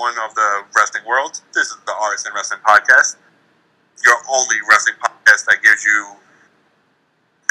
[0.00, 1.42] one of the wrestling world.
[1.52, 3.16] This is the RSN Wrestling Podcast,
[4.02, 6.16] your only wrestling podcast that gives you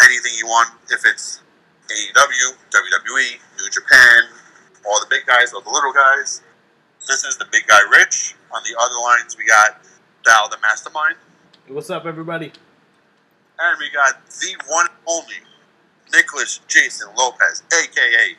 [0.04, 0.74] anything you want.
[0.90, 1.42] If it's
[1.86, 4.24] AEW, WWE, New Japan,
[4.84, 6.42] all the big guys, all the little guys.
[7.08, 8.34] This is the big guy Rich.
[8.52, 9.86] On the other lines, we got
[10.26, 11.18] Dal the Mastermind.
[11.68, 12.52] What's up, everybody?
[13.60, 15.38] And we got the one only
[16.12, 18.36] Nicholas Jason Lopez, aka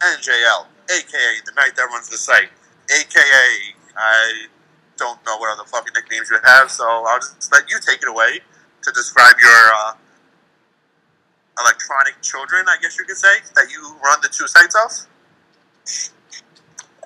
[0.00, 2.50] NJL, aka the night that runs the site,
[2.90, 4.46] aka I
[4.96, 8.08] don't know what other fucking nicknames you have, so I'll just let you take it
[8.08, 8.40] away
[8.82, 9.92] to describe your uh,
[11.60, 15.08] electronic children, I guess you could say, that you run the two sites of.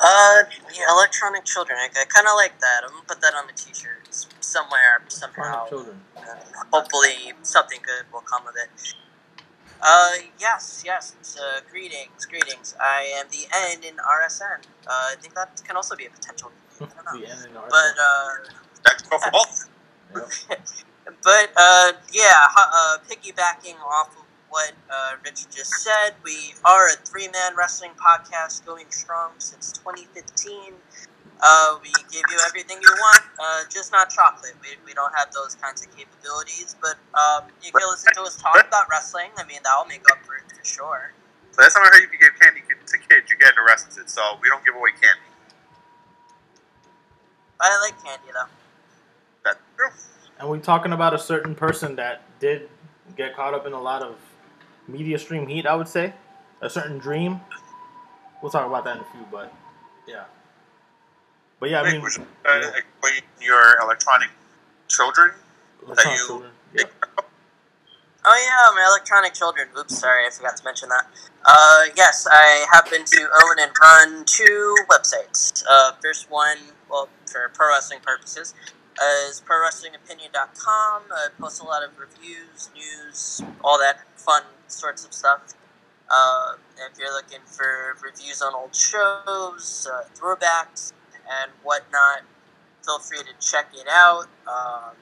[0.01, 1.77] Uh, yeah, electronic children.
[1.79, 2.83] I, I kind of like that.
[2.85, 5.67] I'm gonna put that on the t-shirts somewhere somehow.
[5.67, 6.01] Electronic children.
[6.17, 6.37] Uh,
[6.73, 8.95] hopefully, something good will come of it.
[9.81, 10.11] Uh,
[10.41, 11.15] yes, yes.
[11.39, 12.75] Uh, greetings, greetings.
[12.81, 14.67] I am the N in RSN.
[14.87, 16.51] Uh, I think that can also be a potential.
[16.81, 17.21] I don't know.
[17.21, 18.29] the end in our But uh,
[18.85, 19.31] That can go for
[21.23, 26.97] but uh, yeah, uh, piggybacking off of what uh, Rich just said, we are a
[27.05, 30.75] three-man wrestling podcast going strong since 2015.
[31.41, 34.55] Uh, we give you everything you want, uh, just not chocolate.
[34.61, 38.37] We, we don't have those kinds of capabilities, but um, you can listen to us
[38.37, 39.31] talk about wrestling.
[39.37, 41.13] I mean, that will make up for it for sure.
[41.53, 44.11] So last time I heard you could give candy to kids, you get arrested.
[44.11, 45.29] So we don't give away candy.
[47.61, 48.49] I like candy though.
[49.45, 49.91] That's true.
[50.39, 52.69] And we're talking about a certain person that did
[53.17, 54.17] get caught up in a lot of
[54.87, 56.15] media stream heat, I would say.
[56.61, 57.41] A certain dream.
[58.43, 59.53] We'll talk about that in a few, but
[60.07, 60.25] yeah.
[61.61, 62.71] But yeah, I Nick, mean, would you, uh, yeah.
[62.77, 64.29] explain your electronic
[64.89, 65.33] children?
[65.85, 66.51] electronic you- children.
[66.75, 66.85] Yeah.
[68.25, 69.69] Oh yeah, my electronic children.
[69.79, 71.07] Oops, sorry, I forgot to mention that.
[71.45, 75.63] Uh, yes, I happen to own and run two websites.
[75.71, 76.59] Uh, first one,
[76.91, 78.55] well, for pro wrestling purposes,
[79.01, 81.03] uh, is ProWrestlingOpinion.com.
[81.11, 85.41] I post a lot of reviews, news, all that fun sorts of stuff.
[86.11, 86.55] Uh,
[86.91, 90.93] if you're looking for reviews on old shows, uh, throwbacks,
[91.29, 92.23] and whatnot,
[92.85, 94.27] feel free to check it out.
[94.47, 94.97] Um,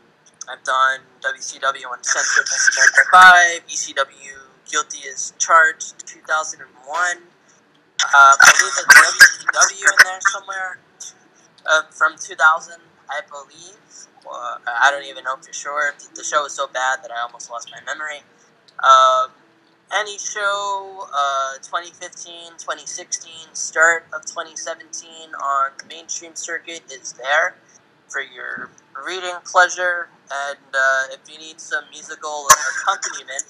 [0.49, 2.47] I've done WCW Uncensored
[3.11, 6.67] 1995, ECW Guilty as Charged 2001.
[6.67, 7.17] Uh,
[8.07, 9.15] I believe there's
[9.51, 10.79] WCW in there somewhere
[11.67, 12.75] uh, from 2000,
[13.11, 13.79] I believe.
[14.27, 15.95] Uh, I don't even know for sure.
[16.15, 18.23] The show was so bad that I almost lost my memory.
[18.83, 19.31] Um,
[19.95, 27.55] any show, uh, 2015, 2016, start of 2017 on the mainstream circuit is there
[28.09, 28.71] for your
[29.07, 30.09] reading pleasure.
[30.31, 33.45] And uh, if you need some musical accompaniment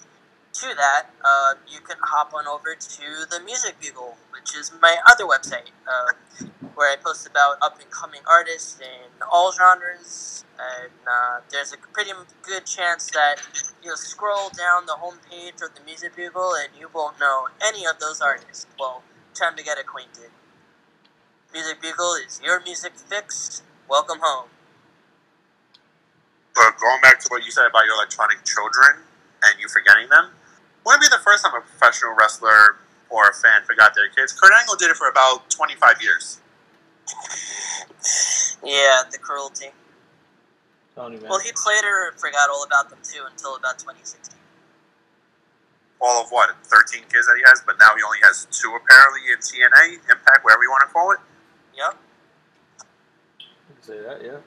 [0.60, 4.96] to that, uh, you can hop on over to the Music Bugle, which is my
[5.10, 10.44] other website, uh, where I post about up and coming artists in all genres.
[10.58, 12.12] And uh, there's a pretty
[12.42, 13.36] good chance that
[13.84, 17.98] you'll scroll down the homepage of the Music Bugle and you won't know any of
[18.00, 18.66] those artists.
[18.78, 19.02] Well,
[19.34, 20.30] time to get acquainted.
[21.52, 23.62] Music Bugle is your music fixed.
[23.88, 24.48] Welcome home.
[26.54, 29.04] But going back to what you said about your electronic children
[29.44, 30.30] and you forgetting them,
[30.86, 32.78] wouldn't be the first time a professional wrestler
[33.10, 34.32] or a fan forgot their kids.
[34.32, 36.40] Kurt Angle did it for about 25 years.
[38.62, 39.74] Yeah, the cruelty.
[40.94, 41.28] Tony, man.
[41.28, 44.38] Well, he later forgot all about them too until about 2016.
[46.00, 49.32] All of what, 13 kids that he has, but now he only has two apparently
[49.32, 51.18] in TNA, Impact, whatever you want to call it.
[51.76, 51.98] Yep.
[53.40, 54.38] You can say that, yeah.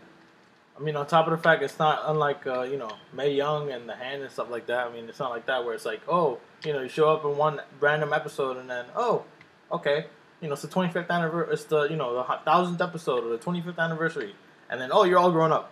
[0.79, 3.69] I mean, on top of the fact, it's not unlike uh, you know Mae Young
[3.71, 4.87] and the Hand and stuff like that.
[4.87, 7.25] I mean, it's not like that where it's like, oh, you know, you show up
[7.25, 9.25] in one random episode and then, oh,
[9.71, 10.05] okay,
[10.41, 13.37] you know, it's the 25th anniversary, it's the you know the thousandth episode or the
[13.37, 14.33] 25th anniversary,
[14.69, 15.71] and then oh, you're all grown up.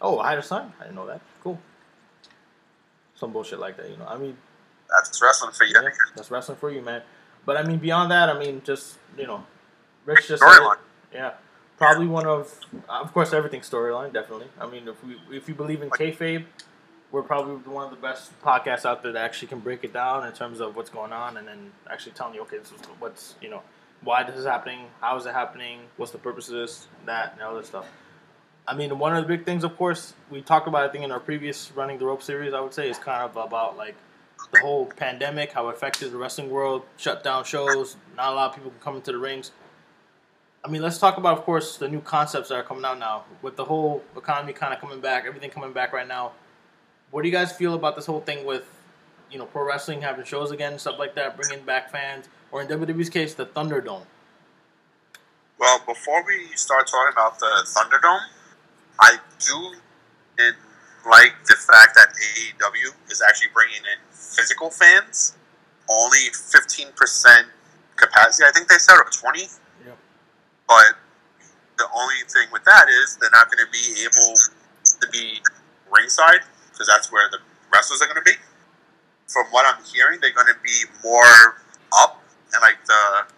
[0.00, 0.72] Oh, I had a son.
[0.80, 1.20] I didn't know that.
[1.44, 1.60] Cool.
[3.14, 4.06] Some bullshit like that, you know.
[4.06, 4.36] I mean,
[4.88, 5.74] That's wrestling for you.
[5.80, 7.02] yeah, that's wrestling for you, man.
[7.44, 9.44] But I mean, beyond that, I mean, just you know,
[10.06, 10.58] Rich just said.
[11.12, 11.32] Yeah,
[11.82, 14.12] probably one of, of course, everything's storyline.
[14.12, 14.46] Definitely.
[14.60, 16.44] I mean, if we if you believe in kayfabe,
[17.10, 20.26] we're probably one of the best podcasts out there that actually can break it down
[20.26, 23.34] in terms of what's going on, and then actually telling you, okay, this is what's
[23.42, 23.62] you know,
[24.02, 27.42] why this is happening, how is it happening, what's the purpose of this, that, and
[27.42, 27.86] all this stuff.
[28.66, 30.88] I mean, one of the big things, of course, we talked about.
[30.88, 33.36] I think in our previous running the rope series, I would say, is kind of
[33.36, 33.96] about like
[34.52, 38.50] the whole pandemic, how it affected the wrestling world, shut down shows, not a lot
[38.50, 39.50] of people can come into the rings.
[40.64, 43.24] I mean, let's talk about, of course, the new concepts that are coming out now.
[43.42, 46.32] With the whole economy kind of coming back, everything coming back right now,
[47.10, 48.64] what do you guys feel about this whole thing with,
[49.30, 52.68] you know, pro wrestling having shows again, stuff like that, bringing back fans, or in
[52.68, 54.02] WWE's case, the Thunderdome?
[55.58, 58.20] Well, before we start talking about the Thunderdome,
[59.00, 59.72] I do
[61.10, 65.36] like the fact that AEW is actually bringing in physical fans,
[65.90, 66.92] only 15%
[67.96, 69.48] capacity, I think they said, or 20
[70.72, 70.96] but
[71.76, 75.44] the only thing with that is they're not going to be able to be
[75.92, 76.40] ringside
[76.72, 78.40] because that's where the wrestlers are going to be.
[79.28, 81.60] From what I'm hearing, they're going to be more
[82.00, 82.24] up
[82.56, 83.28] and like the,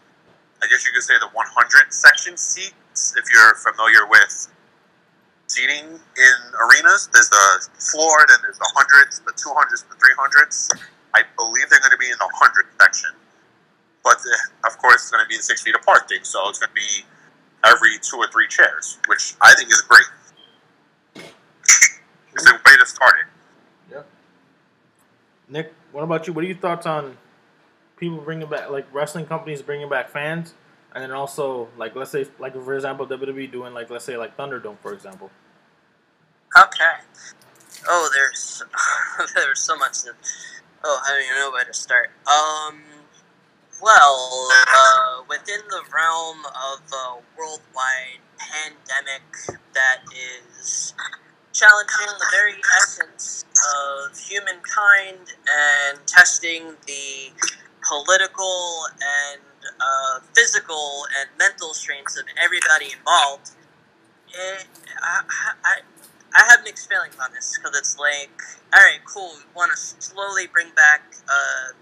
[0.62, 3.18] I guess you could say the 100 section seats.
[3.18, 4.46] If you're familiar with
[5.50, 10.70] seating in arenas, there's the floor, then there's the hundreds, the 200s, the 300s.
[11.18, 13.10] I believe they're going to be in the 100 section.
[14.04, 14.36] But the,
[14.70, 16.78] of course, it's going to be the six feet apart thing, so it's going to
[16.78, 17.02] be
[17.66, 21.24] every two or three chairs, which I think is great.
[22.34, 23.26] It's a way to start it.
[25.48, 26.32] Nick, what about you?
[26.32, 27.16] What are your thoughts on
[27.96, 30.54] people bringing back, like wrestling companies bringing back fans,
[30.94, 34.36] and then also, like, let's say, like for example, WWE doing, like, let's say, like
[34.36, 35.30] Thunderdome, for example.
[36.56, 36.94] Okay.
[37.88, 38.62] Oh, there's
[39.34, 40.02] there's so much.
[40.02, 40.12] To,
[40.84, 42.10] oh, I don't even know where to start.
[42.26, 42.82] Um.
[43.82, 49.22] Well, uh, within the realm of a worldwide pandemic
[49.74, 50.94] that is
[51.52, 53.44] challenging the very essence
[53.76, 57.32] of humankind and testing the
[57.86, 59.42] political and
[59.80, 63.50] uh, physical and mental strengths of everybody involved.
[64.28, 64.66] It,
[65.00, 65.22] I,
[65.64, 65.74] I,
[66.34, 68.30] I have mixed feelings on this because it's like,
[68.74, 69.30] all right, cool.
[69.36, 71.74] We want to slowly bring back uh,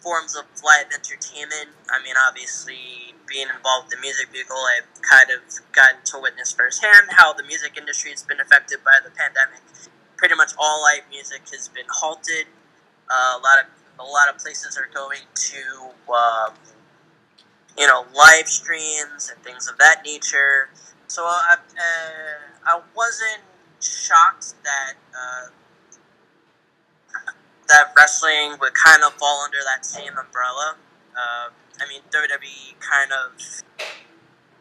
[0.00, 1.70] forms of live entertainment.
[1.90, 6.52] I mean, obviously, being involved in the music bugle, I've kind of gotten to witness
[6.52, 9.60] firsthand how the music industry has been affected by the pandemic.
[10.16, 12.46] Pretty much all live music has been halted.
[13.10, 13.66] Uh, a lot of
[13.98, 15.62] a lot of places are going to,
[16.12, 16.52] um,
[17.78, 20.68] you know, live streams and things of that nature.
[21.06, 23.42] So I, uh, I wasn't
[23.80, 25.48] shocked that uh,
[27.68, 30.76] that wrestling would kind of fall under that same umbrella.
[31.16, 33.40] Uh, I mean, WWE kind of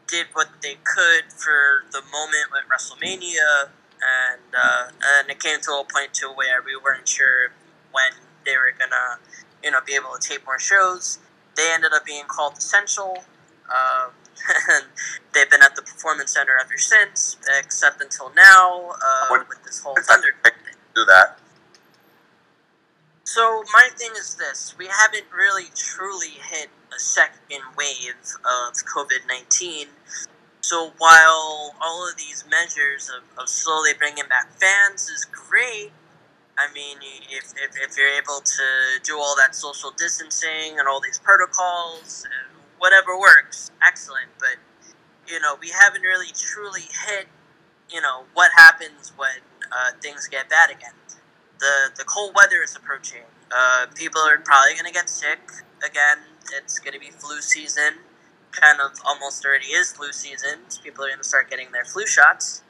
[0.07, 3.69] did what they could for the moment with WrestleMania,
[4.01, 4.87] and uh,
[5.17, 7.51] and it came to a point to where we weren't sure
[7.91, 8.11] when
[8.45, 9.19] they were gonna,
[9.63, 11.19] you know, be able to tape more shows.
[11.55, 13.23] They ended up being called essential.
[13.69, 14.11] Um,
[14.69, 14.85] and
[15.33, 19.95] they've been at the performance center ever since, except until now uh, with this whole
[19.95, 20.27] Thunder.
[20.93, 21.39] Do that.
[23.25, 29.27] So my thing is this: we haven't really truly hit a second wave of COVID
[29.27, 29.87] nineteen.
[30.61, 35.91] So while all of these measures of, of slowly bringing back fans is great,
[36.57, 36.97] I mean,
[37.29, 38.63] if, if, if you're able to
[39.03, 44.29] do all that social distancing and all these protocols, and whatever works, excellent.
[44.39, 44.57] But
[45.27, 47.27] you know, we haven't really truly hit,
[47.89, 49.41] you know, what happens when
[49.71, 50.93] uh, things get bad again
[51.59, 53.23] the the cold weather is approaching.
[53.55, 55.39] Uh, people are probably going to get sick
[55.85, 56.17] again.
[56.57, 57.99] It's going to be flu season.
[58.51, 60.59] Kind of almost already is flu season.
[60.83, 62.63] People are going to start getting their flu shots.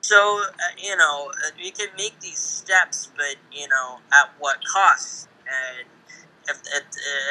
[0.00, 4.58] So uh, you know uh, we can make these steps, but you know at what
[4.64, 5.28] cost?
[5.46, 5.88] And
[6.48, 6.84] if, it,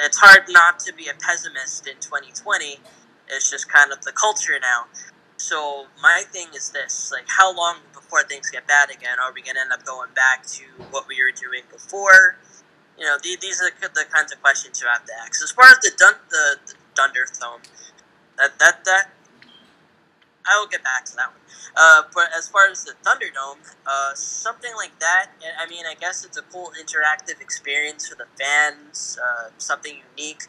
[0.04, 2.80] it's hard not to be a pessimist in 2020.
[3.28, 4.86] It's just kind of the culture now.
[5.38, 9.20] So my thing is this: like, how long before things get bad again?
[9.20, 12.38] Are we going to end up going back to what we were doing before?
[12.98, 15.44] You know, these are the kinds of questions you have to ask.
[15.44, 17.68] As far as the dun- the, the Thunderdome,
[18.38, 19.12] that that that
[20.48, 21.42] I will get back to that one.
[21.76, 26.24] Uh, but as far as the Thunderdome, uh, something like that, I mean, I guess
[26.24, 30.44] it's a cool interactive experience for the fans, uh, something unique.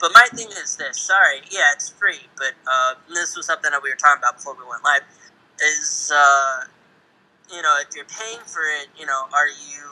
[0.00, 0.98] But my thing is this.
[1.00, 4.54] Sorry, yeah, it's free, but uh, this was something that we were talking about before
[4.54, 5.02] we went live.
[5.62, 6.64] Is uh,
[7.52, 9.88] you know, if you're paying for it, you know, are you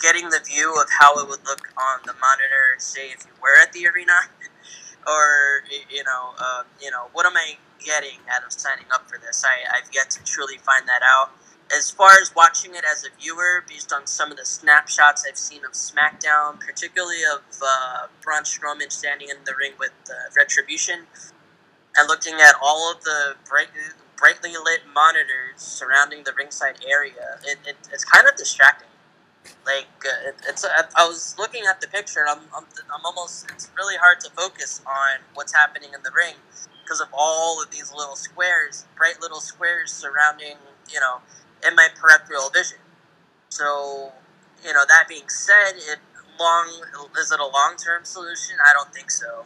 [0.00, 3.56] getting the view of how it would look on the monitor, say if you were
[3.62, 4.26] at the arena,
[5.06, 9.18] or you know, uh, you know, what am I getting out of signing up for
[9.18, 9.44] this?
[9.44, 11.30] I, I've yet to truly find that out
[11.72, 15.38] as far as watching it as a viewer, based on some of the snapshots I've
[15.38, 21.06] seen of SmackDown, particularly of uh, Braun Strowman standing in the ring with uh, Retribution,
[21.96, 23.68] and looking at all of the bright,
[24.16, 28.88] brightly lit monitors surrounding the ringside area, it, it, it's kind of distracting.
[29.66, 33.50] Like uh, it, it's, I was looking at the picture, and I'm, I'm, I'm almost.
[33.50, 36.34] It's really hard to focus on what's happening in the ring
[36.82, 40.56] because of all of these little squares, bright little squares surrounding,
[40.90, 41.20] you know,
[41.66, 42.78] in my peripheral vision.
[43.48, 44.12] So,
[44.64, 45.98] you know, that being said, it
[46.38, 46.82] long
[47.18, 48.56] is it a long term solution?
[48.64, 49.44] I don't think so.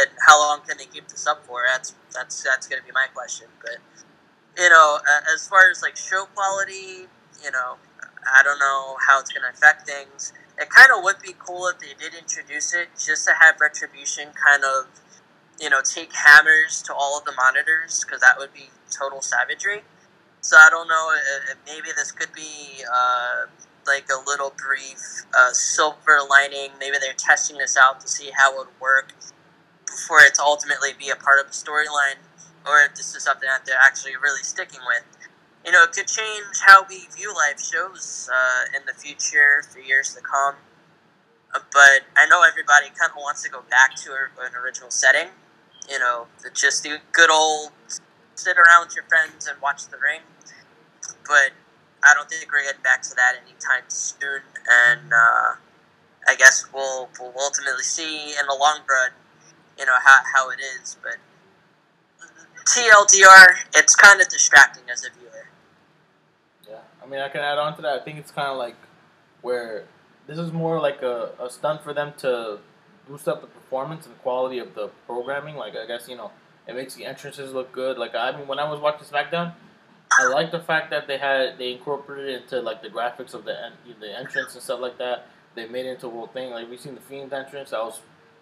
[0.00, 1.62] and how long can they keep this up for?
[1.66, 3.48] That's that's that's going to be my question.
[3.60, 3.78] But
[4.58, 4.98] you know,
[5.32, 7.08] as far as like show quality,
[7.42, 7.76] you know,
[8.26, 10.32] I don't know how it's going to affect things.
[10.58, 14.28] It kind of would be cool if they did introduce it, just to have Retribution
[14.36, 14.88] kind of,
[15.58, 19.82] you know, take hammers to all of the monitors, because that would be total savagery.
[20.40, 21.12] So I don't know.
[21.66, 23.46] Maybe this could be uh,
[23.86, 26.70] like a little brief uh, silver lining.
[26.78, 29.12] Maybe they're testing this out to see how it would work
[29.86, 32.16] before it to ultimately be a part of the storyline,
[32.66, 35.04] or if this is something that they're actually really sticking with.
[35.64, 39.78] You know, it could change how we view live shows uh, in the future for
[39.80, 40.54] years to come.
[41.54, 45.28] Uh, but I know everybody kind of wants to go back to an original setting.
[45.90, 47.72] You know, just the good old
[48.34, 50.20] sit around with your friends and watch the ring.
[51.26, 51.52] But
[52.02, 54.42] I don't think we're getting back to that anytime soon.
[54.68, 55.54] And uh,
[56.26, 59.10] I guess we'll, we'll ultimately see in the long run,
[59.78, 60.96] you know, how, how it is.
[61.02, 61.16] But
[62.64, 65.48] TLDR, it's kind of distracting as a viewer.
[66.68, 68.00] Yeah, I mean, I can add on to that.
[68.00, 68.76] I think it's kind of like
[69.42, 69.84] where
[70.26, 72.58] this is more like a, a stunt for them to
[73.08, 75.56] boost up the performance and quality of the programming.
[75.56, 76.30] Like, I guess, you know,
[76.70, 77.98] it makes the entrances look good.
[77.98, 79.52] Like, I mean, when I was watching SmackDown,
[80.12, 83.70] I like the fact that they had they incorporated into like the graphics of the
[84.00, 85.26] the entrance and stuff like that.
[85.54, 86.50] They made it into a whole thing.
[86.50, 88.00] Like we seen the Fiend entrance, that was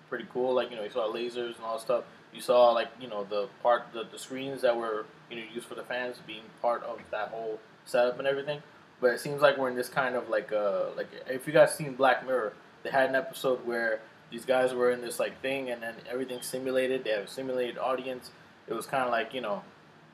[0.08, 0.54] pretty cool.
[0.54, 2.04] Like you know, you saw lasers and all that stuff.
[2.32, 5.66] You saw like you know the part the, the screens that were you know used
[5.66, 8.62] for the fans being part of that whole setup and everything.
[9.00, 11.75] But it seems like we're in this kind of like uh like if you guys
[11.75, 15.70] seen Black Mirror, they had an episode where these guys were in this like thing
[15.70, 17.04] and then everything simulated.
[17.04, 18.30] They have a simulated audience.
[18.66, 19.62] It was kind of like you know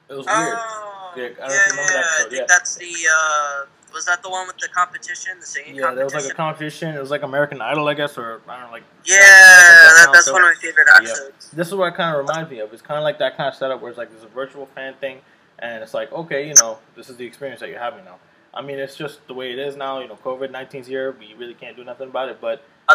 [0.08, 0.58] it was weird.
[0.58, 1.38] Oh, yeah, I, yeah.
[1.42, 2.44] I think yeah.
[2.48, 2.92] that's the.
[2.92, 6.34] Uh, was that the one with the competition, the singing yeah, there was like a
[6.34, 6.94] competition.
[6.94, 8.82] It was like American Idol, I guess, or I don't know, like.
[9.04, 11.50] Yeah, that, that's one of my favorite episodes.
[11.52, 12.72] This is what it kind of reminds me of.
[12.72, 14.94] It's kind of like that kind of setup where it's like there's a virtual fan
[15.00, 15.20] thing,
[15.60, 18.16] and it's like, okay, you know, this is the experience that you're having now.
[18.52, 20.00] I mean, it's just the way it is now.
[20.00, 21.16] You know, COVID 19's here.
[21.18, 22.40] We really can't do nothing about it.
[22.40, 22.94] But uh,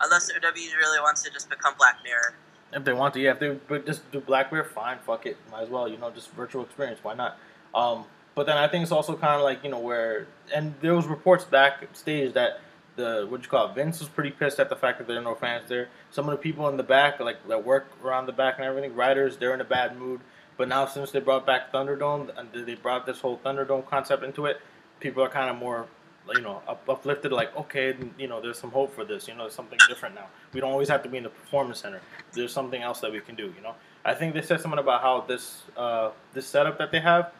[0.00, 2.34] unless WWE really wants to just become Black Mirror.
[2.72, 3.34] If they want to, yeah.
[3.38, 5.88] If they just do Black Mirror, fine, fuck it, might as well.
[5.88, 7.00] You know, just virtual experience.
[7.02, 7.38] Why not?
[7.74, 8.04] Um,
[8.34, 11.06] but then I think it's also kind of like you know where, and there was
[11.06, 12.60] reports backstage that
[12.96, 15.22] the what you call it, Vince was pretty pissed at the fact that there are
[15.22, 15.88] no fans there.
[16.10, 18.94] Some of the people in the back, like that work around the back and everything,
[18.94, 20.20] writers, they're in a bad mood.
[20.56, 24.46] But now since they brought back Thunderdome and they brought this whole Thunderdome concept into
[24.46, 24.60] it,
[25.00, 25.86] people are kind of more
[26.34, 29.42] you know up, uplifted like okay you know there's some hope for this you know
[29.44, 30.26] there's something different now.
[30.52, 32.00] We don't always have to be in the performance center.
[32.32, 33.74] There's something else that we can do you know?
[34.04, 37.32] I think they said something about how this uh, this setup that they have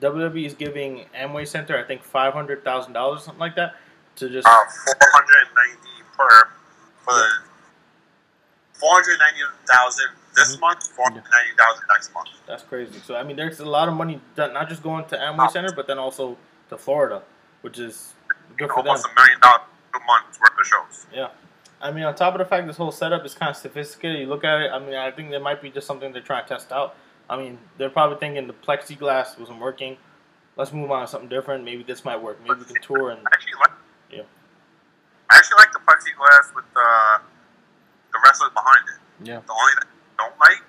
[0.00, 3.74] wwe is giving amway center i think $500000 or something like that
[4.16, 6.48] to just uh, 490 per
[7.04, 7.48] for the
[8.74, 10.60] 490000 this mm-hmm.
[10.60, 12.28] month 490000 next month.
[12.46, 13.00] That's crazy.
[13.04, 15.72] So i mean there's a lot of money done, not just going to amway center
[15.74, 16.36] but then also
[16.68, 17.22] to florida
[17.62, 18.14] which is
[18.56, 19.12] good for almost them.
[19.16, 19.62] a million dollars
[19.94, 21.06] a month worth of shows.
[21.12, 21.28] Yeah.
[21.80, 24.26] I mean, on top of the fact this whole setup is kind of sophisticated, you
[24.26, 24.70] look at it.
[24.72, 26.96] I mean, I think there might be just something they're trying to test out.
[27.30, 29.96] I mean, they're probably thinking the plexiglass wasn't working.
[30.56, 31.64] Let's move on to something different.
[31.64, 32.40] Maybe this might work.
[32.42, 33.70] Maybe we can tour and I actually like.
[34.10, 34.22] Yeah.
[35.30, 37.20] I actually like the plexiglass with the
[38.12, 39.28] the wrestlers behind it.
[39.28, 39.40] Yeah.
[39.46, 39.88] The only thing
[40.18, 40.62] I don't like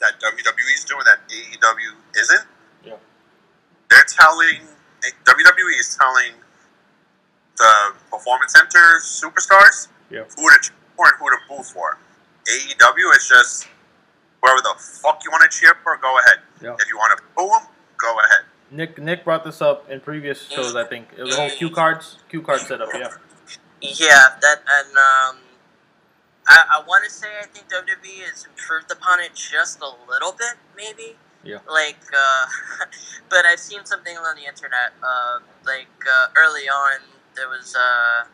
[0.00, 2.46] that WWE's doing that AEW isn't.
[2.84, 2.96] Yeah.
[3.88, 4.68] They're telling
[5.24, 6.32] WWE is telling
[7.56, 10.24] the performance center superstars yeah.
[10.36, 11.98] who to cheer for and who to boo for.
[12.48, 13.68] AEW is just
[14.42, 16.38] whoever the fuck you want to cheer for, go ahead.
[16.62, 16.76] Yeah.
[16.78, 18.44] If you want to boo them, go ahead.
[18.70, 20.74] Nick Nick brought this up in previous shows.
[20.74, 22.88] I think the whole cue cards, cue card setup.
[22.92, 23.08] Yeah.
[23.80, 25.36] Yeah, that and um,
[26.48, 30.32] I, I want to say I think WWE has improved upon it just a little
[30.32, 31.16] bit, maybe.
[31.44, 31.58] Yeah.
[31.70, 32.46] Like, uh,
[33.28, 34.92] but I've seen something on the internet.
[35.02, 37.00] Uh, like uh, early on,
[37.36, 38.26] there was a,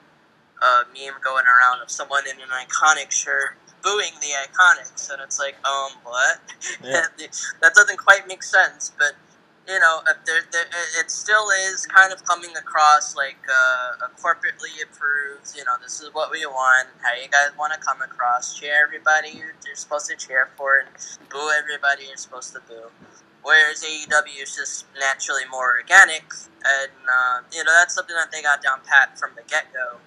[0.64, 5.38] a meme going around of someone in an iconic shirt booing the IIconics, and it's
[5.38, 6.38] like, um, what?
[6.85, 7.06] Yeah.
[7.62, 8.92] that doesn't quite make sense.
[8.99, 9.14] But
[9.68, 10.66] you know, there, there,
[11.00, 15.56] it still is kind of coming across like uh, a corporately approved.
[15.56, 16.88] You know, this is what we want.
[17.02, 18.59] How you guys want to come across?
[18.59, 20.88] Cheer everybody you're supposed to cheer for, and
[21.30, 22.90] boo everybody you're supposed to boo.
[23.43, 26.25] Whereas AEW is just naturally more organic,
[26.65, 29.99] and uh, you know that's something that they got down pat from the get go,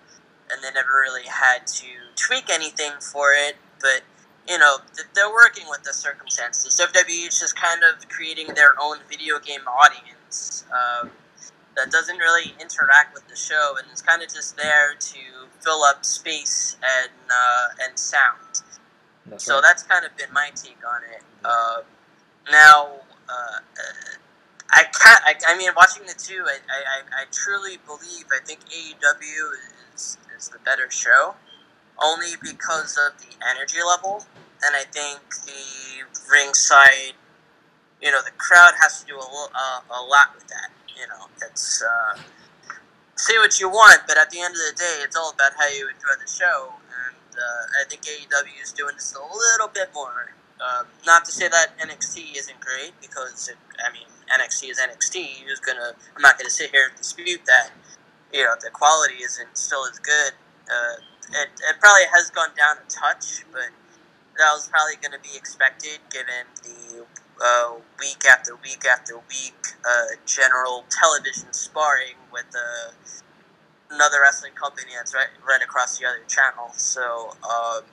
[0.51, 3.55] and they never really had to tweak anything for it.
[3.81, 4.03] But
[4.47, 4.77] you know,
[5.13, 6.79] they're working with the circumstances.
[6.79, 11.11] WWE is just kind of creating their own video game audience um,
[11.75, 15.19] that doesn't really interact with the show and it's kind of just there to
[15.61, 18.61] fill up space and uh, and sound.
[19.25, 19.63] That's so right.
[19.63, 21.23] that's kind of been my take on it.
[21.43, 21.81] Uh,
[22.51, 23.59] now, uh,
[24.71, 25.21] I can't.
[25.25, 28.25] I, I mean, watching the two, I, I, I- truly believe.
[28.33, 29.53] I think AEW
[29.95, 31.35] is is the better show,
[32.03, 34.25] only because of the energy level,
[34.63, 37.15] and I think the ringside.
[38.01, 40.69] You know, the crowd has to do a, lo- uh, a lot with that.
[40.97, 42.19] You know, it's uh,
[43.15, 45.67] say what you want, but at the end of the day, it's all about how
[45.67, 46.73] you enjoy the show.
[46.89, 50.33] And uh, I think AEW is doing this a little bit more.
[50.61, 55.45] Um, not to say that NXT isn't great, because it, I mean NXT is NXT.
[55.45, 55.93] Who's gonna?
[56.15, 57.71] I'm not gonna sit here and dispute that.
[58.33, 60.33] You know, the quality isn't still as good.
[60.67, 60.95] Uh,
[61.31, 63.69] it, it probably has gone down a touch, but
[64.37, 67.05] that was probably going to be expected given the
[67.43, 69.55] uh, week after week after week
[69.87, 72.91] uh, general television sparring with uh,
[73.91, 76.71] another wrestling company that's right, right across the other channel.
[76.75, 77.83] So, um,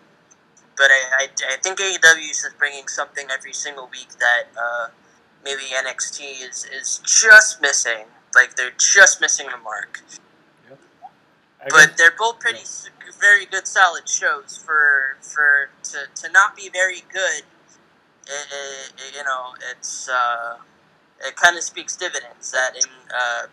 [0.82, 4.88] but I, I, I think AEW is just bringing something every single week that uh,
[5.44, 8.06] maybe NXT is, is just missing.
[8.34, 10.00] Like, they're just missing the mark.
[11.60, 16.28] I But guess- they're both pretty, s very good, solid shows for for to, to
[16.32, 17.42] not be very good.
[18.26, 20.56] It, it, you know, it's uh,
[21.24, 23.46] it kind of speaks dividends that in uh,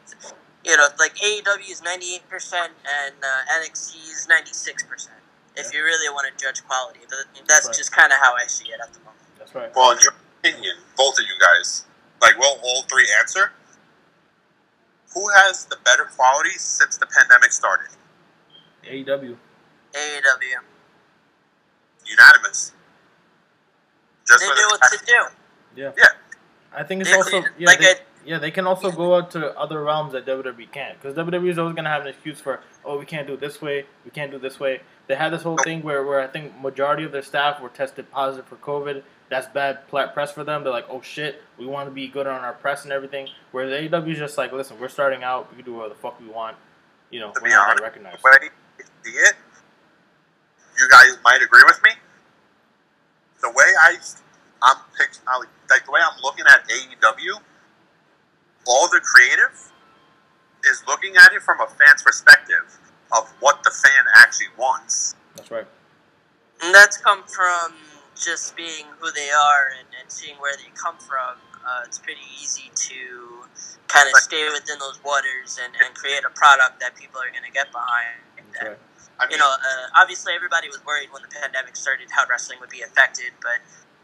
[0.65, 5.18] you know, like AEW is ninety eight percent and uh, NXT is ninety six percent.
[5.55, 6.99] If you really want to judge quality,
[7.47, 7.75] that's Right.
[7.75, 9.17] just kind of how I see it at the moment.
[9.37, 9.75] that's right.
[9.75, 10.13] Well, in your
[10.43, 11.85] opinion, both of you guys,
[12.21, 13.51] like, will all three answer?
[15.13, 17.89] Who has the better quality since the pandemic started?
[18.83, 19.37] AEW.
[19.93, 20.59] AEW,
[22.05, 22.73] Unanimous.
[24.27, 25.25] Just they for do what fact- to do.
[25.75, 25.91] Yeah.
[25.97, 26.05] Yeah.
[26.73, 29.31] I think it's They also yeah, like they, I- yeah they can also go out
[29.31, 32.61] to other realms that WWE can't because WWE is always gonna have an excuse for
[32.85, 34.81] oh we can't do it this way we can't do it this way.
[35.09, 35.63] They had this whole oh.
[35.63, 39.01] thing where, where I think majority of their staff were tested positive for COVID.
[39.27, 40.63] That's bad press for them.
[40.63, 43.27] They're like oh shit we want to be good on our press and everything.
[43.51, 46.19] Whereas AEW is just like listen we're starting out we can do whatever the fuck
[46.21, 46.55] we want.
[47.11, 48.21] You know To we're be not honest, gonna recognize.
[48.21, 49.33] the way I see it,
[50.79, 51.91] you guys might agree with me.
[53.41, 53.97] The way I,
[54.63, 55.37] I'm pick, I,
[55.69, 57.39] like the way I'm looking at AEW,
[58.67, 59.71] all the creative
[60.65, 62.77] is looking at it from a fan's perspective
[63.15, 65.15] of what the fan actually wants.
[65.35, 65.67] That's right.
[66.61, 67.73] And that's come from
[68.15, 71.37] just being who they are and, and seeing where they come from.
[71.65, 73.45] Uh, it's pretty easy to
[73.87, 74.23] kind of Right.
[74.23, 77.71] stay within those waters and, and create a product that people are going to get
[77.71, 78.19] behind.
[78.53, 78.77] That's right.
[79.19, 82.59] I mean, You know, uh, obviously everybody was worried when the pandemic started how wrestling
[82.61, 83.59] would be affected, but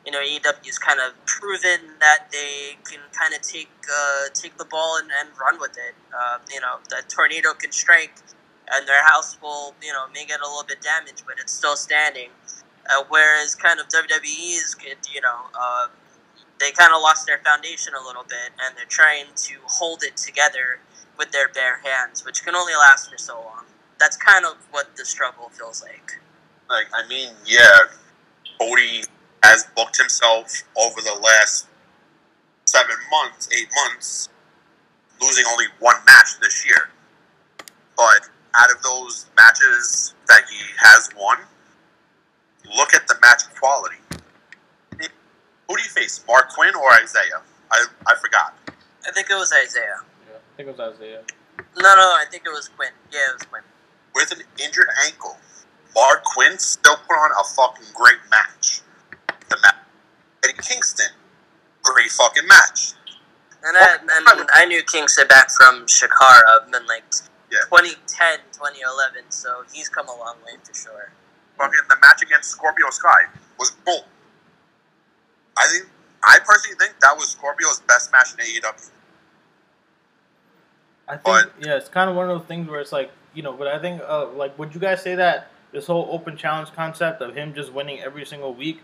[0.06, 4.66] you know, AEW's kind of proven that they can kind of take uh, take the
[4.66, 5.96] ball and, and run with it.
[6.14, 8.14] Uh, you know, the tornado can strike,
[8.72, 11.76] and their house will, you know, may get a little bit damaged, but it's still
[11.76, 12.30] standing.
[12.90, 14.76] Uh, whereas, kind of WWE is,
[15.14, 15.88] you know, uh,
[16.60, 20.16] they kind of lost their foundation a little bit, and they're trying to hold it
[20.18, 20.80] together
[21.18, 23.66] with their bare hands, which can only last for so long.
[24.00, 26.20] That's kind of what the struggle feels like.
[26.70, 27.78] like I mean, yeah,
[28.60, 29.04] Cody
[29.44, 31.68] has booked himself over the last
[32.66, 34.30] seven months, eight months,
[35.22, 36.90] losing only one match this year.
[37.96, 41.38] But out of those matches that he has won,
[42.76, 43.98] look at the match quality.
[45.68, 47.42] Who do you face, Marq Quen or Isaiah?
[47.72, 48.56] I, I forgot.
[49.08, 50.02] I think it was Isaiah.
[50.30, 50.38] Yeah.
[50.38, 51.22] I think it was Isaiah.
[51.58, 52.92] No, no, I think it was Quen.
[53.12, 53.62] Yeah, it was Quen.
[54.14, 55.38] With an injured ankle,
[55.96, 58.82] Marq Quen still put on a fucking great match.
[59.50, 59.76] The match
[60.44, 61.10] Eddie Kingston,
[61.82, 62.94] great fucking match.
[63.64, 67.04] And I, and I knew Kingston back from Chikara in like
[67.56, 67.64] Yeah.
[67.72, 71.12] 2010, 2011, so he's come a long way for sure.
[71.58, 74.06] Fucking the match against Scorpio Sky was gold.
[75.58, 75.88] I think
[76.24, 78.92] I personally think that was Scorpio's best match in AEW.
[81.08, 83.44] I think But- yeah, it's kind of one of those things where it's like you
[83.44, 86.72] know, but I think uh, like would you guys say that this whole open challenge
[86.74, 88.82] concept of him just winning every single week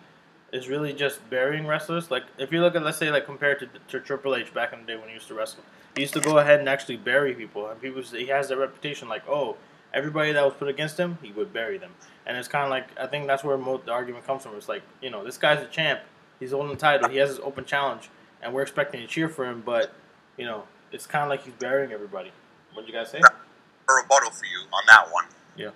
[0.51, 2.11] is really just burying wrestlers?
[2.11, 4.81] Like if you look at let's say like compared to, to Triple H back in
[4.81, 5.63] the day when he used to wrestle,
[5.95, 9.07] he used to go ahead and actually bury people, and people he has that reputation
[9.07, 9.57] like oh
[9.93, 11.91] everybody that was put against him he would bury them,
[12.25, 14.55] and it's kind of like I think that's where most the argument comes from.
[14.55, 16.01] It's like you know this guy's a champ,
[16.39, 18.09] he's holding the title, he has his open challenge,
[18.41, 19.93] and we're expecting to cheer for him, but
[20.37, 22.31] you know it's kind of like he's burying everybody.
[22.73, 23.19] What do you guys say?
[23.19, 25.25] A rebuttal for you on that one.
[25.55, 25.69] Yeah.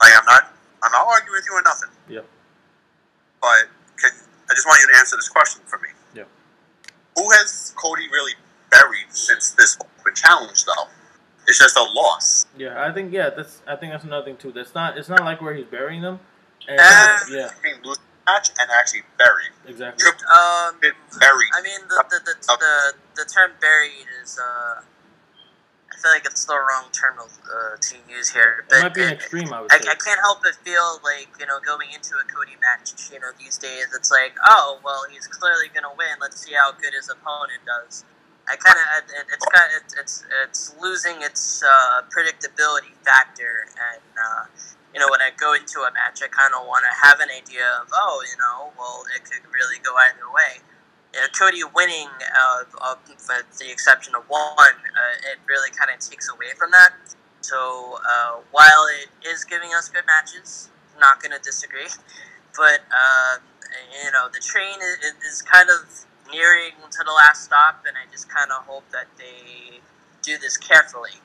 [0.00, 0.52] Like I'm not
[0.82, 1.90] I'm not arguing with you or nothing.
[2.08, 2.20] Yeah.
[3.40, 4.10] But can
[4.50, 5.88] I just want you to answer this question for me.
[6.14, 6.24] Yeah.
[7.16, 8.32] Who has Cody really
[8.70, 10.88] buried since this open challenge though?
[11.46, 12.46] It's just a loss.
[12.58, 14.52] Yeah, I think yeah, that's I think that's another thing too.
[14.52, 16.20] That's not it's not like where he's burying them.
[16.68, 17.94] And Uh, yeah, I mean,
[18.26, 19.52] match and actually buried.
[19.66, 20.02] Exactly.
[20.02, 21.50] Triple Um, H buried.
[21.54, 24.80] I mean, the the, the, the, the term buried is, uh,
[25.96, 28.68] I feel like it's the wrong term uh, to use here.
[28.68, 29.88] It might be an extreme, I would I, say.
[29.88, 33.32] I can't help but feel like, you know, going into a Cody match, you know,
[33.40, 36.20] these days, it's like, oh, well, he's clearly going to win.
[36.20, 38.04] Let's see how good his opponent does.
[38.44, 43.64] I kind of, it, it's kind of, it's, it's losing its uh, predictability factor.
[43.72, 44.44] And, uh,
[44.92, 47.32] you know, when I go into a match, I kind of want to have an
[47.32, 50.60] idea of, oh, you know, well, it could really go either way.
[51.16, 55.98] Know, Cody winning, uh, uh, with the exception of one, uh, it really kind of
[56.00, 56.92] takes away from that.
[57.40, 61.88] So uh, while it is giving us good matches, not going to disagree,
[62.56, 63.38] but uh,
[64.04, 65.86] you know the train is, is kind of
[66.30, 69.80] nearing to the last stop, and I just kind of hope that they
[70.22, 71.22] do this carefully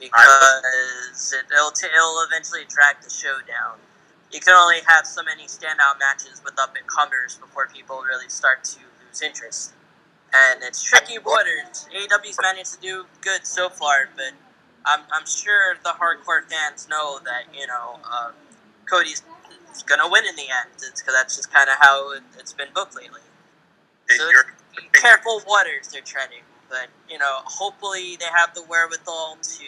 [0.00, 3.78] because it, it'll t- it'll eventually drag the show down.
[4.32, 8.28] You can only have so many standout matches with up and comers before people really
[8.28, 8.80] start to
[9.14, 9.72] lose interest.
[10.34, 11.88] And it's tricky waters.
[11.94, 14.32] AEW's managed to do good so far, but
[14.84, 18.32] I'm, I'm sure the hardcore fans know that you know um,
[18.90, 19.22] Cody's
[19.86, 20.70] gonna win in the end.
[20.76, 23.20] It's because that's just kind of how it, it's been booked lately.
[24.10, 24.28] In So
[24.76, 29.64] Be careful waters they're treading, but you know, hopefully they have the wherewithal to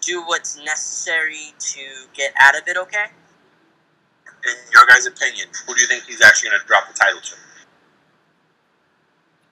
[0.00, 1.80] do what's necessary to
[2.14, 2.76] get out of it.
[2.76, 3.06] Okay.
[4.46, 7.20] in your guys' opinion, who do you think he's actually going to drop the title
[7.20, 7.34] to?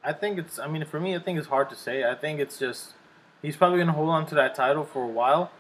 [0.04, 0.58] I think it's.
[0.58, 2.04] I mean, for me, I think it's hard to say.
[2.04, 2.94] I think it's just
[3.40, 5.52] he's probably gonna hold on to that title for a while,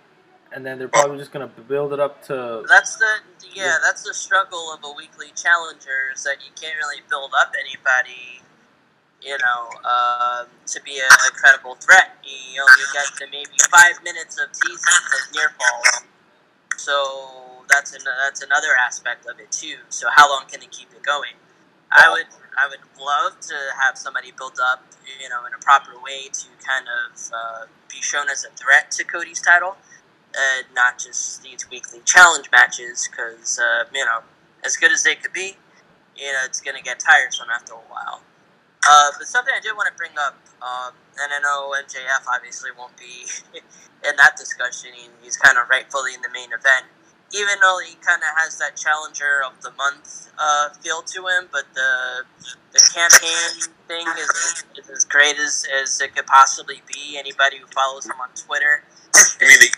[0.52, 2.64] and then they're probably just gonna build it up to.
[2.68, 3.06] That's the
[3.54, 3.76] yeah.
[3.84, 8.42] That's the struggle of a weekly challenger is that you can't really build up anybody,
[9.22, 12.16] you know, um, to be a, a credible threat.
[12.24, 16.04] You only get to maybe five minutes of teasing with near falls.
[16.76, 19.76] So that's an, that's another aspect of it too.
[19.88, 21.38] So how long can they keep it going?
[21.96, 22.26] I would
[22.58, 24.84] I would love to have somebody build up,
[25.20, 28.90] you know, in a proper way to kind of uh, be shown as a threat
[28.92, 29.76] to Cody's title
[30.74, 34.20] not just these weekly challenge matches because uh, you know
[34.64, 35.56] as good as they could be
[36.16, 38.22] you know it's going to get tiresome after a while.
[38.88, 42.70] Uh, but something i did want to bring up um, and i know mjf obviously
[42.76, 43.24] won't be
[44.08, 46.86] in that discussion he, he's kind of rightfully in the main event
[47.34, 51.48] even though he kind of has that challenger of the month uh, feel to him
[51.52, 52.22] but the
[52.72, 57.66] the campaign thing is, is as great as, as it could possibly be anybody who
[57.68, 59.68] follows him on twitter the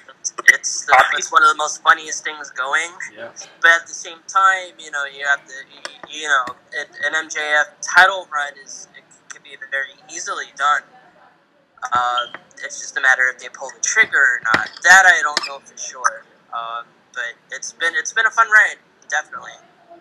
[0.53, 2.91] it's, the, it's one of the most funniest things going.
[3.17, 3.31] Yeah.
[3.61, 7.29] But at the same time, you know, you have to, you, you know, it, an
[7.29, 10.83] MJF title run is it can be very easily done.
[11.93, 14.71] Um, it's just a matter if they pull the trigger or not.
[14.83, 16.25] That I don't know for sure.
[16.53, 18.77] Um, but it's been it's been a fun ride,
[19.09, 19.53] definitely.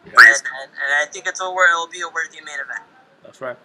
[0.05, 2.83] And, and, and I think it's a it'll be a worthy main event.
[3.23, 3.57] That's right.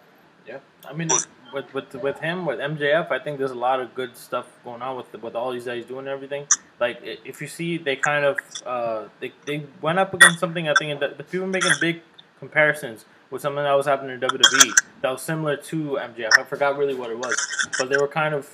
[0.47, 0.59] Yeah.
[0.87, 1.09] I mean,
[1.53, 4.81] with with with him with MJF, I think there's a lot of good stuff going
[4.81, 6.47] on with with all these guys doing and everything.
[6.79, 10.67] Like if you see, they kind of uh, they they went up against something.
[10.69, 12.01] I think the, the people were making big
[12.39, 16.39] comparisons with something that was happening in WWE that was similar to MJF.
[16.39, 17.35] I forgot really what it was,
[17.77, 18.49] but they were kind of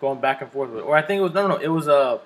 [0.00, 0.80] going back and forth with.
[0.80, 0.86] It.
[0.86, 1.62] Or I think it was no no no.
[1.62, 2.18] It was uh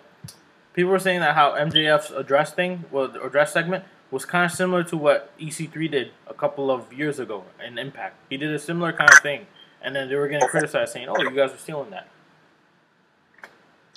[0.74, 4.52] people were saying that how MJF's address thing, well, the address segment was kind of
[4.52, 8.16] similar to what EC3 did a couple of years ago in Impact.
[8.28, 9.46] He did a similar kind of thing,
[9.80, 12.08] and then they were getting criticized, saying, "Oh, you guys are stealing that."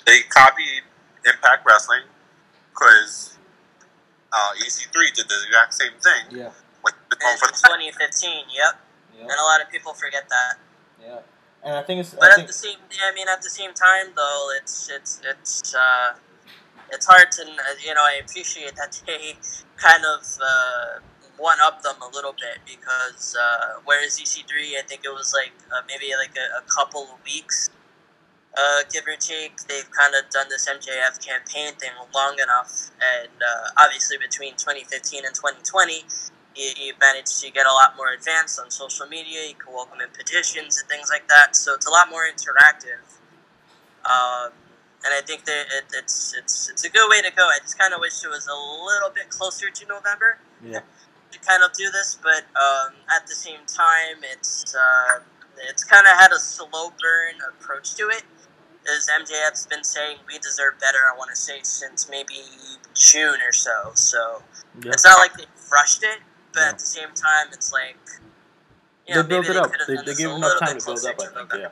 [0.06, 0.82] they copied
[1.26, 2.02] Impact Wrestling
[2.70, 3.36] because
[4.32, 6.38] uh, EC3 did the exact same thing.
[6.38, 6.50] Yeah,
[6.84, 8.78] With the In for 2015, yep.
[9.14, 10.54] yeah, And a lot of people forget that.
[11.02, 11.18] yeah.
[11.64, 12.14] And I think it's.
[12.14, 15.20] But I at think, the same, I mean, at the same time, though, it's it's
[15.24, 16.14] it's uh,
[16.92, 17.44] it's hard to,
[17.84, 19.34] you know, I appreciate that they
[19.76, 21.00] kind of uh,
[21.36, 25.52] one up them a little bit because uh, whereas EC3, I think it was like
[25.72, 27.70] uh, maybe like a, a couple of weeks,
[28.56, 29.56] uh, give or take.
[29.68, 35.24] They've kind of done this MJF campaign thing long enough, and uh, obviously between 2015
[35.26, 36.04] and 2020
[36.56, 39.46] you, you managed to get a lot more advanced on social media.
[39.48, 41.54] You can welcome in petitions and things like that.
[41.54, 43.04] So it's a lot more interactive.
[44.04, 44.52] Um,
[45.06, 47.44] and I think that it, it's it's it's a good way to go.
[47.44, 50.80] I just kind of wish it was a little bit closer to November yeah,
[51.30, 55.20] to kind of do this, but um, at the same time, it's uh,
[55.68, 58.24] it's kind of had a slow burn approach to it.
[58.88, 60.98] As MJF's been saying, we deserve better.
[61.12, 62.42] I want to say since maybe
[62.94, 63.90] June or so.
[63.94, 64.42] So
[64.82, 64.92] yeah.
[64.92, 66.18] it's not like they rushed it,
[66.52, 66.68] but No.
[66.68, 67.98] at the same time, it's like
[69.08, 69.70] you They built it up.
[69.86, 71.16] They, they gave enough time to build up.
[71.20, 71.52] I think.
[71.62, 71.68] Yeah.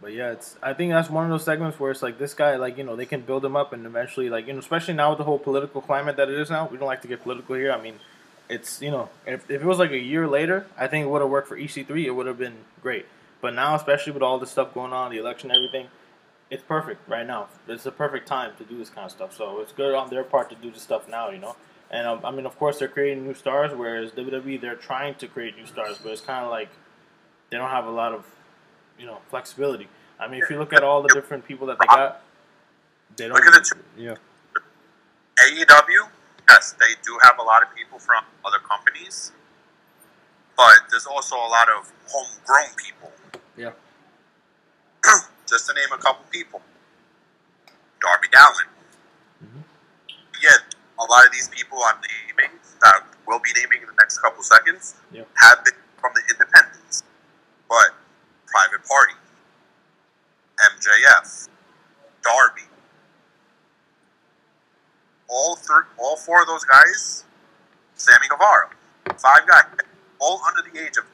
[0.00, 2.56] But yeah, it's I think that's one of those segments where it's like this guy,
[2.56, 5.10] like you know, they can build him up and eventually, like you know, especially now
[5.10, 6.68] with the whole political climate that it is now.
[6.68, 7.72] We don't like to get political here.
[7.72, 7.94] I mean,
[8.48, 11.20] it's you know, if, if it was like a year later, I think it would
[11.20, 12.04] have worked for EC3.
[12.04, 13.06] It would have been great.
[13.40, 15.88] But now, especially with all this stuff going on, the election, everything,
[16.50, 17.48] it's perfect right now.
[17.68, 19.36] It's the perfect time to do this kind of stuff.
[19.36, 21.56] So it's good on their part to do this stuff now, you know.
[21.90, 25.26] And um, I mean, of course, they're creating new stars, whereas WWE they're trying to
[25.26, 26.68] create new stars, but it's kind of like
[27.50, 28.26] they don't have a lot of,
[28.98, 29.88] you know, flexibility.
[30.18, 32.22] I mean, if you look at all the different people that they got,
[33.16, 33.34] they don't.
[33.34, 34.02] Look at the two.
[34.02, 34.14] Yeah.
[35.40, 36.08] AEW,
[36.48, 39.30] yes, they do have a lot of people from other companies,
[40.56, 43.12] but there's also a lot of homegrown people.
[43.56, 43.70] Yeah.
[45.48, 46.60] Just to name a couple people,
[48.02, 48.66] Darby Allin.
[49.46, 49.62] Mhm.
[50.42, 50.50] Yeah,
[50.98, 54.42] a lot of these people I'm naming, that will be naming in the next couple
[54.42, 55.22] seconds, Yeah.
[55.36, 57.04] have been from the independents.
[57.68, 57.94] But
[58.50, 59.14] Private Party,
[60.58, 61.48] MJF,
[62.22, 62.62] Darby,
[65.28, 67.24] all three, all four of those guys,
[67.94, 68.70] Sammy Guevara,
[69.18, 69.64] five guys,
[70.20, 71.04] all under the age of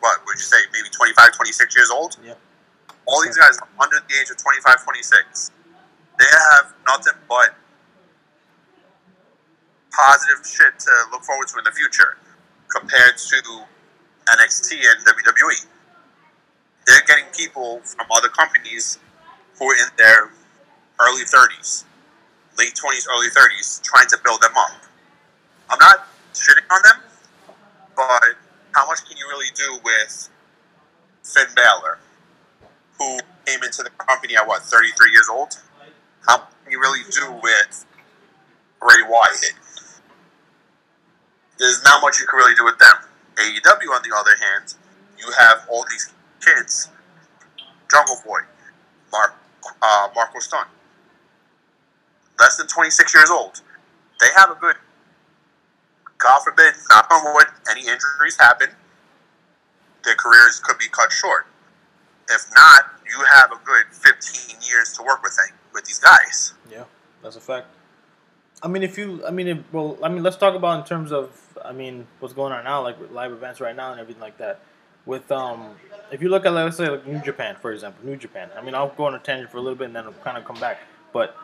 [0.00, 2.16] what would you say, maybe 25, 26 years old.
[2.24, 2.34] Yeah.
[3.06, 5.50] All these guys under the age of 25, 26.
[6.18, 7.54] They have nothing but
[9.90, 12.16] positive shit to look forward to in the future
[12.68, 13.36] compared to
[14.26, 15.66] NXT and WWE.
[16.86, 18.98] They're getting people from other companies
[19.58, 20.30] who are in their
[21.00, 21.84] early 30s,
[22.58, 24.82] late 20s, early 30s, trying to build them up.
[25.70, 27.02] I'm not shitting on them,
[27.96, 28.36] but
[28.72, 30.28] how much can you really do with
[31.22, 31.98] Finn Balor,
[32.98, 35.54] who came into the company at what, 33 years old?
[36.26, 37.86] How can you really do with
[38.80, 39.54] Bray Wyatt?
[41.58, 42.94] There's not much you can really do with them.
[43.36, 44.74] AEW, on the other hand,
[45.18, 46.12] you have all these
[46.44, 46.90] kids,
[47.90, 48.40] Jungle Boy,
[49.12, 49.34] Mark,
[49.82, 50.68] uh, Marko Stunt,
[52.38, 53.60] less than 26 years old.
[54.20, 54.76] They have a good,
[56.18, 58.68] God forbid, knock on wood, any injuries happen,
[60.04, 61.46] their careers could be cut short.
[62.30, 66.54] If not, you have a good 15 years to work with them, with these guys.
[66.70, 66.84] Yeah,
[67.22, 67.66] that's a fact.
[68.62, 71.12] I mean, if you, I mean, if, well, I mean, let's talk about in terms
[71.12, 74.22] of, I mean, what's going on now, like with live events right now and everything
[74.22, 74.60] like that.
[75.06, 75.74] With um,
[76.10, 78.50] if you look at let's say like New Japan, for example, New Japan.
[78.56, 80.38] I mean, I'll go on a tangent for a little bit and then I'll kind
[80.38, 80.80] of come back.
[81.12, 81.36] But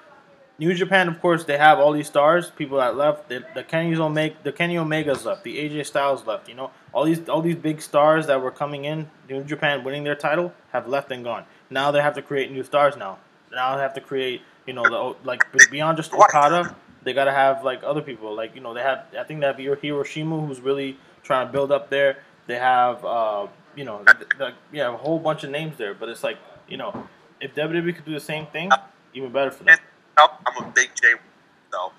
[0.60, 3.30] New Japan, of course, they have all these stars, people that left.
[3.30, 5.42] The, the Kenny's Omega, the Kenny Omegas left.
[5.42, 6.48] The AJ Styles left.
[6.48, 10.04] You know, all these all these big stars that were coming in, New Japan winning
[10.04, 11.44] their title, have left and gone.
[11.70, 12.96] Now they have to create new stars.
[12.96, 13.18] Now,
[13.50, 17.64] now they have to create, you know, the like beyond just Okada, they gotta have
[17.64, 18.34] like other people.
[18.34, 21.72] Like you know, they have I think they have Hiroshima, who's really trying to build
[21.72, 22.18] up there.
[22.50, 25.94] They have uh, you know, th- th- yeah, a whole bunch of names there.
[25.94, 26.36] But it's like
[26.68, 27.06] you know,
[27.40, 28.70] if WWE could do the same thing,
[29.14, 29.78] even better for them.
[30.18, 31.14] I'm a big Jay
[31.70, 31.92] though.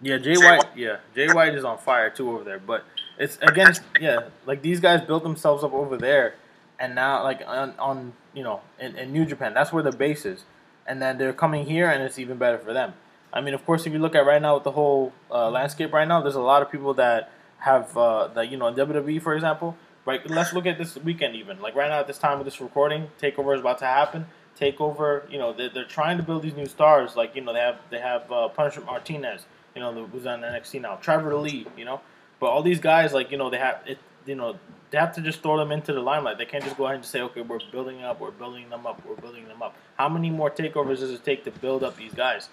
[0.00, 0.64] Yeah, Jay Jay White.
[0.64, 0.76] White.
[0.76, 2.58] Yeah, Jay White is on fire too over there.
[2.58, 2.84] But
[3.18, 6.36] it's again, yeah, like these guys built themselves up over there,
[6.80, 10.24] and now like on, on you know in, in New Japan, that's where the base
[10.24, 10.44] is,
[10.86, 12.94] and then they're coming here, and it's even better for them.
[13.30, 15.92] I mean, of course, if you look at right now with the whole uh, landscape
[15.92, 19.34] right now, there's a lot of people that have uh, that you know WWE, for
[19.34, 19.76] example.
[20.08, 21.60] Right, let's look at this weekend even.
[21.60, 24.24] Like right now at this time of this recording, Takeover is about to happen.
[24.58, 27.14] Takeover, you know, they're, they're trying to build these new stars.
[27.14, 29.44] Like you know, they have they have uh, Punishment Martinez,
[29.74, 30.94] you know, who's on NXT now.
[30.96, 32.00] Trevor Lee, you know,
[32.40, 33.98] but all these guys, like you know, they have it.
[34.24, 34.58] You know,
[34.90, 36.38] they have to just throw them into the limelight.
[36.38, 39.04] They can't just go ahead and say, okay, we're building up, we're building them up,
[39.06, 39.76] we're building them up.
[39.98, 42.48] How many more takeovers does it take to build up these guys?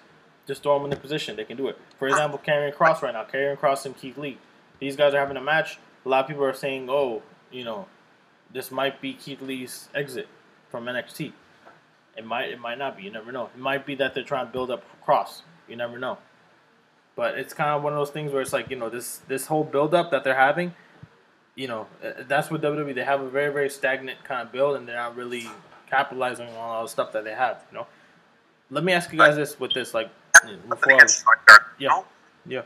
[0.46, 1.36] Just throw them in the position.
[1.36, 1.78] They can do it.
[1.98, 4.36] For example, Karrion Kross right now, Karrion Kross and Keith Lee.
[4.78, 5.78] These guys are having a match.
[6.04, 7.86] A lot of people are saying, oh, you know,
[8.52, 10.28] this might be Keith Lee's exit
[10.70, 11.32] from NXT.
[12.16, 13.04] It might, it might not be.
[13.04, 13.50] You never know.
[13.54, 15.42] It might be that they're trying to build up Kross.
[15.68, 16.18] You never know.
[17.14, 19.46] But it's kind of one of those things where it's like you know this this
[19.46, 20.74] whole build up that they're having.
[21.54, 22.94] You know, uh, that's what WWE.
[22.94, 25.48] They have a very very stagnant kind of build, and they're not really
[25.90, 27.64] capitalizing on all the stuff that they have.
[27.72, 27.86] You know.
[28.70, 30.10] Let me ask you guys this with this like
[30.68, 30.92] before.
[30.94, 31.06] I-
[31.46, 32.02] Gargano, Yeah.
[32.46, 32.62] Yeah.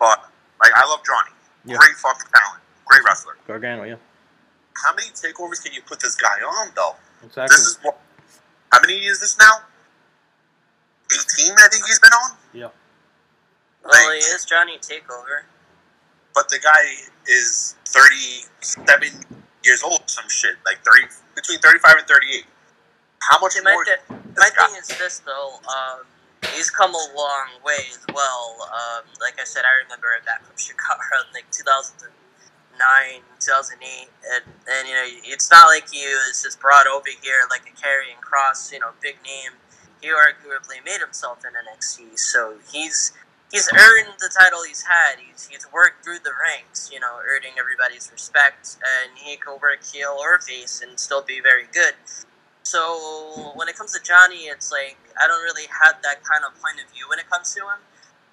[0.00, 0.18] but
[0.60, 1.36] like I love Johnny.
[1.64, 1.76] Yeah.
[1.76, 2.62] Great fucking talent.
[2.86, 3.36] Great wrestler.
[3.46, 3.96] Gargano, yeah,
[4.76, 6.96] How many takeovers can you put this guy on though?
[7.24, 7.54] exactly.
[7.56, 7.98] This is what.
[8.72, 9.62] How many is this now?
[11.12, 12.36] 18, I think he's been on.
[12.54, 12.68] yeah,
[13.84, 15.44] Well, he is Johnny Takeover.
[16.34, 19.10] But the guy is 37
[19.64, 20.56] years old, some shit.
[20.64, 22.44] Like 30, between 35 and 38.
[23.30, 23.84] How much See, my, more?
[23.84, 25.60] th- my thing is this though.
[25.68, 26.06] Um,
[26.54, 28.56] he's come a long way as well.
[28.72, 30.98] Um, like I said, I remember it back from Chicago,
[31.34, 32.08] like 2000,
[32.72, 37.44] 2009, 2008, and, and you know, it's not like he was just brought over here
[37.50, 39.52] like a Karrion Kross, you know, big name.
[40.00, 43.12] He arguably made himself in NXT, so he's
[43.52, 45.20] he's earned the title he's had.
[45.20, 49.84] He's he's worked through the ranks, you know, earning everybody's respect, and he can work
[49.84, 51.94] heel or face and still be very good.
[52.64, 56.60] So when it comes to Johnny, it's like I don't really have that kind of
[56.60, 57.78] point of view when it comes to him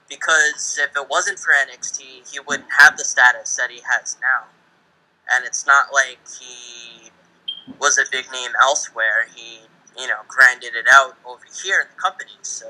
[0.10, 4.48] because if it wasn't for NXT, he wouldn't have the status that he has now.
[5.32, 7.12] And it's not like he
[7.80, 9.28] was a big name elsewhere.
[9.36, 9.60] He,
[9.98, 12.38] you know, grinded it out over here in the company.
[12.42, 12.66] So,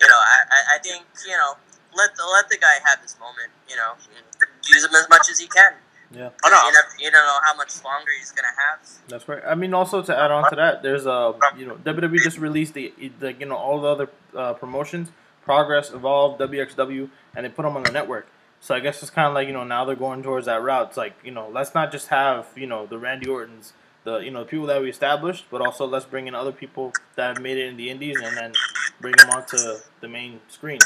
[0.00, 1.54] you know, I, I think, you know,
[1.96, 3.94] let the, let the guy have his moment, you know,
[4.68, 5.74] use him as much as he can.
[6.12, 6.30] Yeah.
[6.44, 6.68] Oh, no.
[6.68, 8.88] You, never, you don't know how much longer he's going to have.
[9.08, 9.42] That's right.
[9.44, 12.74] I mean, also to add on to that, there's uh, you know, WWE just released
[12.74, 15.10] the, the you know all the other uh, promotions,
[15.44, 18.26] Progress, Evolve, WXW, and they put them on the network.
[18.60, 20.88] So I guess it's kind of like you know now they're going towards that route.
[20.88, 24.30] It's like you know let's not just have you know the Randy Ortons, the you
[24.30, 27.42] know the people that we established, but also let's bring in other people that have
[27.42, 28.52] made it in the Indies and then
[29.00, 29.58] bring them onto
[30.00, 30.78] the main screen.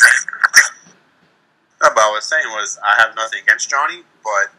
[1.80, 4.52] No, but I was saying was I have nothing against Johnny, but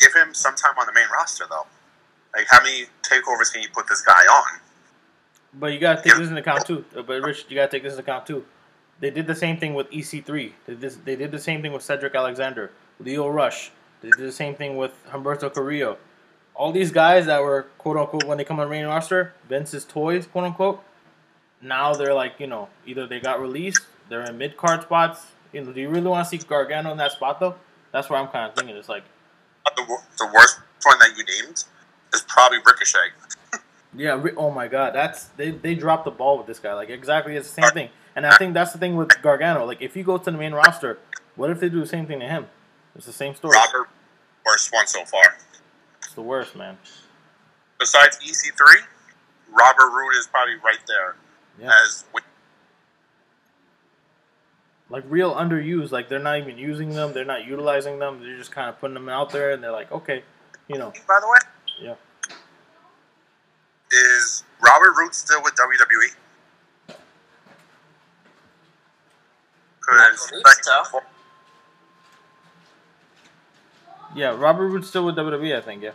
[0.00, 1.66] give him some time on the main roster though.
[2.34, 4.60] Like how many takeovers can you put this guy on?
[5.52, 6.84] But you gotta take this into account too.
[6.94, 8.46] But Rich, you gotta take this into account too.
[9.00, 10.24] They did the same thing with EC3.
[10.66, 13.70] They did, this, they did the same thing with Cedric Alexander, Lio Rush.
[14.00, 15.98] They did the same thing with Humberto Carrillo.
[16.54, 19.84] All these guys that were quote unquote when they come on the main roster, Vince's
[19.84, 20.82] toys, quote unquote.
[21.60, 25.26] Now they're like you know either they got released, they're in mid card spots.
[25.52, 27.56] You know, do you really want to see Gargano in that spot though?
[27.92, 28.76] That's where I'm kind of thinking.
[28.76, 29.04] It's like
[29.76, 29.84] The,
[30.18, 31.64] the worst one that you named
[32.14, 33.10] is probably Ricochet.
[33.98, 34.22] Yeah.
[34.36, 34.94] Oh my God.
[34.94, 36.74] That's they they dropped the ball with this guy.
[36.74, 37.88] Like exactly it's the same thing.
[38.16, 39.64] And I think that's the thing with Gargano.
[39.66, 40.98] Like if you go to the main roster,
[41.36, 42.46] what if they do the same thing to him?
[42.96, 43.54] It's the same story.
[43.54, 43.88] Robert,
[44.44, 45.36] worst one so far.
[45.98, 46.78] It's the worst, man.
[47.78, 48.80] Besides EC3,
[49.52, 51.16] Robert Roode is probably right there
[51.60, 51.70] Yeah.
[51.84, 52.24] as with
[54.88, 55.90] Like real underused.
[55.92, 57.12] Like they're not even using them.
[57.12, 58.20] They're not utilizing them.
[58.22, 60.22] They're just kind of putting them out there, and they're like, okay,
[60.68, 61.38] you know, by the way.
[61.80, 61.94] Yeah.
[63.90, 66.14] Is Robert Roode still with WWE?
[69.86, 70.30] Because
[70.62, 71.00] so.
[74.14, 74.36] yeah.
[74.36, 75.82] Robert Roode's still with WWE, I think.
[75.82, 75.92] Yeah.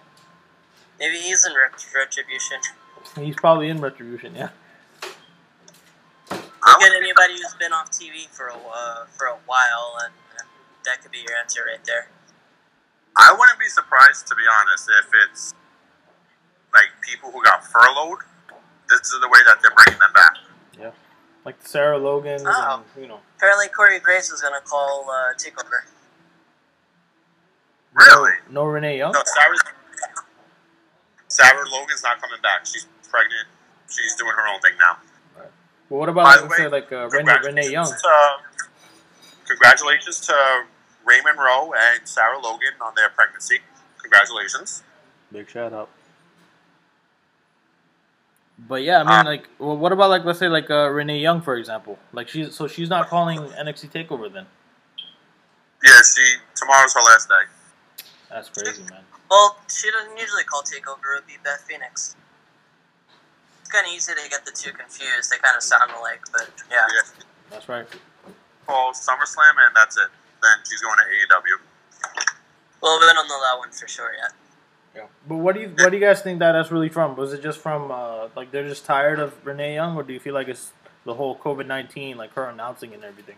[0.99, 2.57] Maybe he's in retribution.
[3.19, 4.35] He's probably in Retribution.
[4.35, 4.49] Yeah.
[6.31, 10.47] Look at anybody who's been off TV for a uh, for a while, and, and
[10.85, 12.07] that could be your answer right there.
[13.17, 15.53] I wouldn't be surprised, to be honest, if it's
[16.73, 18.19] like people who got furloughed.
[18.89, 20.33] This is the way that they're bringing them back.
[21.45, 22.83] Like Sarah Logan's, Oh.
[22.95, 23.19] and you know.
[23.37, 25.85] Apparently, Corey Graves is going to call uh, Takeover.
[27.93, 28.31] Really?
[28.49, 29.11] No, no Renee Young.
[29.11, 29.55] No, Sarah.
[31.27, 32.65] Sarah Logan's not coming back.
[32.65, 33.47] She's pregnant.
[33.89, 34.97] She's doing her own thing now.
[35.89, 37.85] Well, what about By like, the say way, like uh, Renee, Renee Young?
[37.85, 40.63] Congratulations to- congratulations to
[41.05, 43.59] Raymond Rowe and Sarah Logan on their pregnancy.
[44.01, 44.83] Congratulations.
[45.31, 45.89] Big shout out.
[48.67, 51.19] But yeah, I mean, Uh, like, well, what about like, let's say like uh, Renee
[51.19, 51.97] Young, for example?
[52.13, 54.45] Like, she's so she's not calling NXT Takeover then.
[55.83, 58.05] Yeah, she tomorrow's her last day.
[58.29, 59.01] That's crazy, man.
[59.29, 61.17] Well, she doesn't usually call Takeover.
[61.17, 62.15] It would be Beth Phoenix.
[63.61, 65.31] It's kind of easy to get the two confused.
[65.31, 66.85] They kind of sound alike, but yeah.
[66.93, 67.23] Yeah.
[67.49, 67.87] That's right.
[68.67, 70.07] Call SummerSlam and that's it.
[70.41, 71.59] Then she's going to AEW.
[72.81, 74.31] Well, we don't know that one for sure yet.
[74.95, 75.05] Yeah.
[75.27, 77.15] But what do you what do you guys think that that's really from?
[77.15, 80.19] Was it just from uh, like they're just tired of Renee Young, or do you
[80.19, 80.71] feel like it's
[81.05, 83.37] the whole COVID nineteen, like her announcing and everything?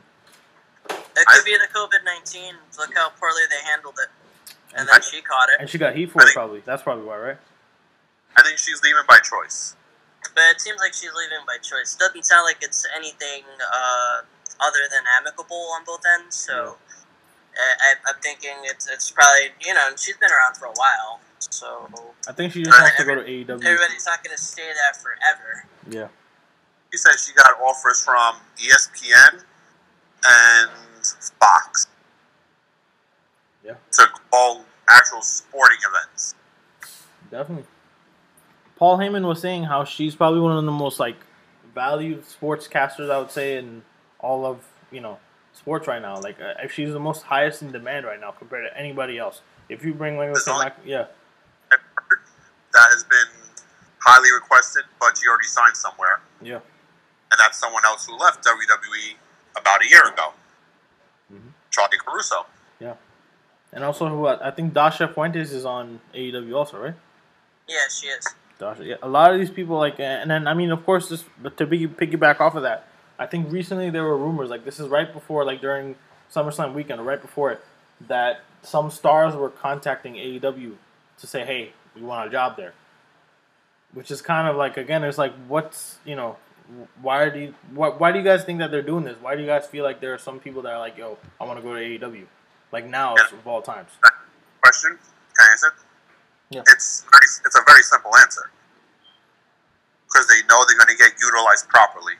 [0.89, 2.56] It I- could be the COVID nineteen.
[2.80, 4.10] Look how poorly they handled it,
[4.72, 5.58] and And, then she caught it.
[5.60, 6.60] and she got heat for I it, think- probably.
[6.66, 7.38] That's probably why, right?
[8.36, 9.76] I think she's leaving by choice.
[10.34, 11.94] But it seems like she's leaving by choice.
[11.96, 14.22] Doesn't sound like it's anything uh,
[14.60, 16.36] other than amicable on both ends.
[16.36, 16.78] So
[17.54, 21.20] I, I, I'm thinking it's it's probably you know she's been around for a while.
[21.51, 21.89] So
[22.27, 23.63] I think she just wants to go to AEW.
[23.63, 25.67] everybody's not going to stay there forever.
[25.89, 26.08] Yeah.
[26.91, 29.44] She said she got offers from ESPN
[30.29, 30.71] and
[31.39, 31.87] Fox.
[33.65, 33.73] Yeah.
[33.94, 36.35] To call actual sporting events.
[37.31, 37.65] Definitely.
[38.75, 41.17] Paul Heyman was saying how she's probably one of the most like
[41.73, 43.83] valued sportscasters I would say in
[44.19, 45.19] all of you know
[45.54, 46.19] sports right now.
[46.19, 49.41] Like uh, she's the most highest in demand right now compared to anybody else.
[49.69, 50.48] If you bring like let's.
[50.48, 51.13] Mac- yeah, I've heard
[52.74, 53.30] That has been
[54.00, 56.21] highly requested, but she already signed somewhere.
[56.42, 56.56] yeah,
[57.32, 59.15] And that's someone else who left WWE
[59.58, 60.34] about a year ago.
[61.32, 61.54] Mhm.
[61.71, 62.46] Charlie Caruso.
[62.80, 62.96] Yeah.
[63.71, 66.94] And also, who I think Dasha Fuentes is on AEW also, right?
[67.67, 68.28] Yeah, she is.
[68.60, 68.96] Dasha, yeah.
[69.02, 71.65] A lot of these people like, and then I mean, of course, just but to
[71.65, 75.46] piggyback off of that, I think recently there were rumors like this is right before
[75.46, 75.96] like during
[76.32, 77.62] SummerSlam weekend or right before it
[78.08, 80.76] that some stars were contacting AEW
[81.19, 82.73] to say, hey, we want a job there.
[83.94, 86.37] Which is kind of like again, it's like what's you know,
[87.02, 89.15] why do you why, why do you guys think that they're doing this?
[89.21, 91.44] Why do you guys feel like there are some people that are like, yo, I
[91.46, 92.25] want to go to AEW,
[92.71, 93.37] like now Yeah.
[93.37, 93.89] of all times?
[94.62, 94.98] Question?
[95.35, 95.73] Can I answer?
[96.50, 96.62] Yeah.
[96.67, 98.50] It's very, it's a very simple answer.
[100.06, 102.13] Because they know they're going to get utilized properly.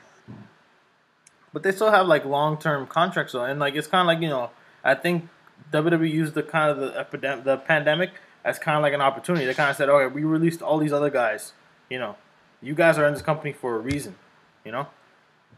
[1.52, 4.20] But they still have like long term contracts though, and like it's kind of like
[4.20, 4.50] you know,
[4.82, 5.28] I think
[5.72, 8.10] WWE used the kind of the epidemic, the pandemic
[8.44, 9.46] as kind of like an opportunity.
[9.46, 11.52] They kind of said, okay, we released all these other guys,
[11.88, 12.16] you know,
[12.60, 14.16] you guys are in this company for a reason,
[14.64, 14.86] you know.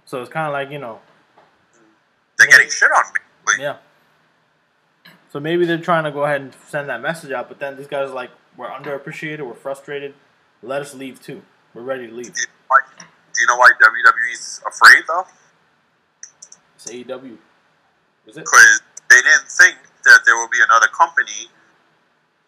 [0.05, 1.01] So it's kind of like you know,
[2.39, 3.63] They're getting shit on me.
[3.65, 3.77] Yeah.
[5.33, 7.87] So maybe they're trying to go ahead and send that message out, but then these
[7.89, 10.15] guys are like, we're underappreciated, we're frustrated,
[10.63, 11.43] let us leave too.
[11.75, 12.33] We're ready to leave.
[12.33, 15.27] Do you know why- do you know why WWE's afraid, though?
[16.77, 17.37] It's AEW.
[18.27, 18.41] Is it?
[18.41, 18.81] Because
[19.11, 21.51] they didn't think that there will be another company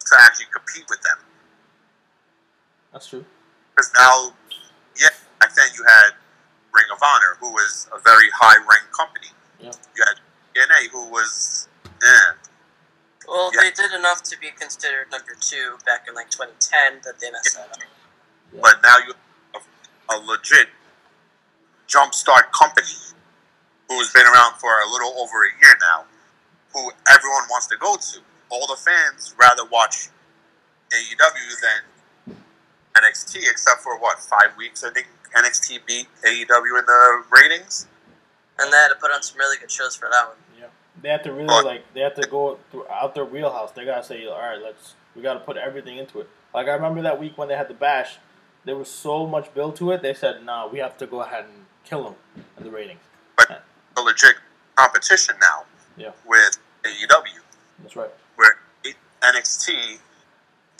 [0.09, 1.17] to actually compete with them.
[2.91, 3.25] That's true.
[3.75, 4.33] Because now,
[4.99, 6.11] yeah, back then you had
[6.73, 9.27] Ring of Honor, who was a very high ranked company.
[9.59, 9.71] Yeah.
[9.95, 10.17] You had
[10.55, 12.33] TNA, who was, eh.
[13.27, 13.61] Well, Yeah.
[13.61, 17.55] they did enough to be considered number two back in like 2010 that they messed
[17.55, 17.77] that up.
[18.61, 19.13] But now you
[19.53, 19.63] have
[20.09, 20.69] a, a legit
[21.87, 22.87] jumpstart company
[23.87, 26.05] who's been around for a little over a year now,
[26.73, 28.19] who everyone wants to go to.
[28.49, 30.09] All the fans rather watch
[30.91, 32.35] AEW than
[32.95, 37.87] NXT, except for what five weeks I think NXT beat AEW in the ratings.
[38.57, 40.37] And they had to put on some really good shows for that one.
[40.59, 40.65] Yeah,
[41.01, 43.71] they have to really But- like they have to go throughout their wheelhouse.
[43.71, 46.29] They gotta say, all right, let's we gotta put everything into it.
[46.53, 48.17] Like I remember that week when they had the bash,
[48.65, 50.01] there was so much build to it.
[50.01, 52.15] They said, nah, we have to go ahead and kill them
[52.57, 52.99] in the ratings.
[53.97, 54.35] A legit
[54.75, 55.65] competition now
[55.97, 57.39] Yeah, with AEW,
[57.79, 58.09] that's right.
[58.39, 58.55] Where
[59.21, 59.99] NXT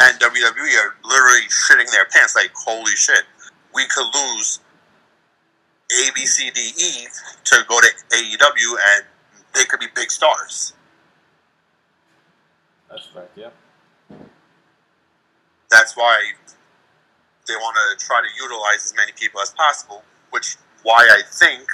[0.01, 2.35] and WWE are literally shitting their pants.
[2.35, 3.23] Like, holy shit,
[3.75, 4.61] we could lose
[5.91, 7.07] A, B, C, D, E
[7.43, 9.05] to go to AEW, and
[9.53, 10.73] they could be big stars.
[12.89, 13.29] That's right.
[13.35, 13.49] Yeah,
[15.69, 16.17] That's why
[17.45, 20.03] they want to try to utilize as many people as possible.
[20.29, 21.67] Which why I think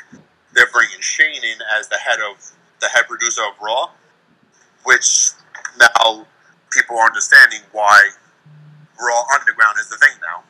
[0.53, 2.43] they're bringing Shane in as the head of
[2.81, 3.91] the head producer of Raw,
[4.83, 5.31] which
[5.79, 6.25] now
[6.71, 8.09] people are understanding why
[8.99, 10.43] Raw Underground is the thing now.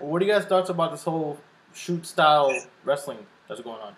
[0.00, 1.38] Well, what do you guys thoughts about this whole
[1.74, 3.18] shoot style wrestling
[3.48, 3.96] that's going on?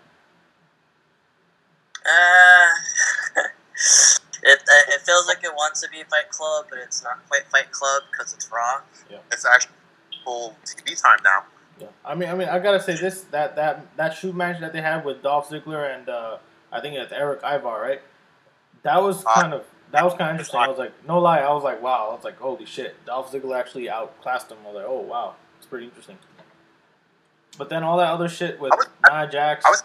[2.03, 3.39] Uh,
[4.43, 7.45] it, uh, it feels like it wants to be Fight Club, but it's not quite
[7.47, 8.81] Fight Club because it's Raw.
[9.11, 9.17] Yeah.
[9.31, 9.73] It's actually
[10.23, 11.43] full TV time now.
[11.79, 14.73] Yeah, I mean, I mean, I gotta say this that that that shoot match that
[14.73, 16.37] they had with Dolph Ziggler and uh,
[16.71, 18.01] I think it's Eric Ivar, right?
[18.83, 20.59] That was Uh, kind of that was kind of interesting.
[20.59, 23.31] I was like, no lie, I was like, wow, I was like, holy shit, Dolph
[23.31, 24.57] Ziggler actually outclassed him.
[24.63, 26.17] I was like, oh wow, it's pretty interesting.
[27.57, 29.83] But then all that other shit with was- Nia Jax, I was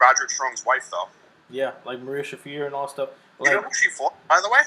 [0.00, 1.08] Roderick Strong's wife, though.
[1.50, 3.08] yeah, like Maria Shafir and all that stuff.
[3.42, 4.60] You know Like who she fought, by the way?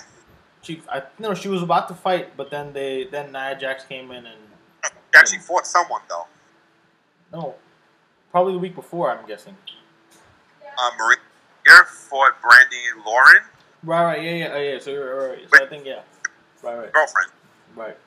[0.62, 4.12] she, I no, she was about to fight, but then they then Nia Jax came
[4.12, 4.38] in and
[4.86, 6.28] She actually fought someone, though.
[7.32, 7.56] no,
[8.32, 9.56] probably the week before, I'm guessing.
[10.78, 11.18] Uh, Maria
[11.86, 13.44] fought Brandy Lauren,
[13.84, 14.80] Right, right, yeah, yeah, oh, yeah.
[14.80, 16.02] So, you're right, so I think yeah,
[16.64, 17.32] right, right, girlfriend.
[17.76, 17.98] right.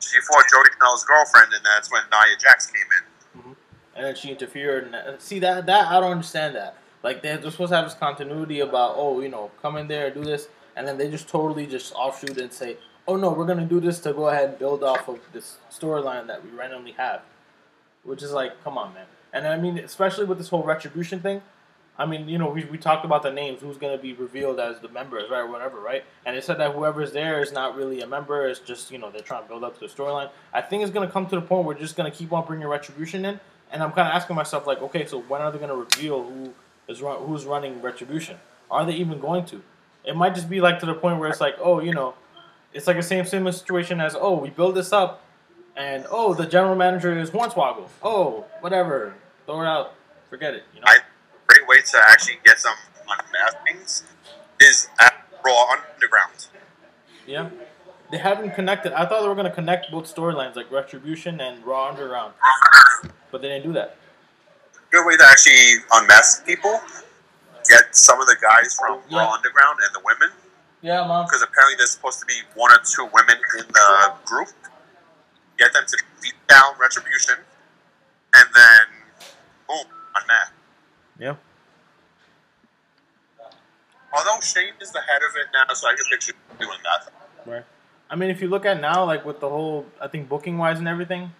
[0.00, 3.40] She fought Joey Janela's girlfriend, and that's when Nia Jax came in.
[3.40, 3.52] Mm-hmm.
[3.96, 4.84] and then she interfered.
[4.84, 6.76] And that, see that that I don't understand that.
[7.02, 10.06] Like they're, they're supposed to have this continuity about oh you know come in there
[10.06, 13.46] and do this, and then they just totally just offshoot and say oh no we're
[13.46, 16.92] gonna do this to go ahead and build off of this storyline that we randomly
[16.92, 17.22] have,
[18.04, 19.06] which is like come on man.
[19.32, 21.42] And I mean especially with this whole retribution thing.
[21.98, 24.58] I mean, you know, we, we talked about the names, who's going to be revealed
[24.58, 26.04] as the members, right, whatever, right?
[26.24, 29.10] And it said that whoever's there is not really a member, it's just, you know,
[29.10, 30.30] they're trying to build up to the storyline.
[30.54, 32.46] I think it's going to come to the point where just going to keep on
[32.46, 33.38] bringing Retribution in,
[33.70, 36.22] and I'm kind of asking myself, like, okay, so when are they going to reveal
[36.24, 36.54] who
[36.88, 38.36] is run, who's running Retribution?
[38.70, 39.62] Are they even going to?
[40.04, 42.14] It might just be like to the point where it's like, oh, you know,
[42.72, 45.22] it's like the same similar situation as, oh, we build this up,
[45.76, 47.88] and oh, the general manager is Hornswoggle.
[48.02, 49.14] Oh, whatever,
[49.44, 49.94] throw it out,
[50.30, 50.86] forget it, you know?
[50.86, 51.00] I-
[51.82, 52.74] way to actually get some
[53.08, 54.02] unmaskings
[54.60, 55.14] is at
[55.44, 56.46] Raw Underground.
[57.26, 57.50] Yeah.
[58.10, 58.92] They haven't connected.
[58.92, 62.34] I thought they were going to connect both storylines, like Retribution and Raw Underground.
[63.30, 63.96] But they didn't do that.
[64.90, 66.78] Good way to actually unmask people.
[67.68, 69.18] Get some of the guys from Yeah.
[69.20, 70.30] Raw Underground and the women
[70.82, 71.24] Yeah, mom.
[71.26, 74.48] because apparently there's supposed to be one or two women in the group.
[75.58, 77.36] Get them to beat down Retribution,
[78.34, 78.86] and then
[79.68, 79.86] boom
[80.20, 80.52] unmask.
[81.18, 81.36] Yeah.
[84.14, 87.12] Although Shane is the head of it now, so I can picture doing that.
[87.50, 87.64] Right.
[88.10, 90.78] I mean, if you look at now, like with the whole, I think booking wise
[90.78, 91.32] and everything,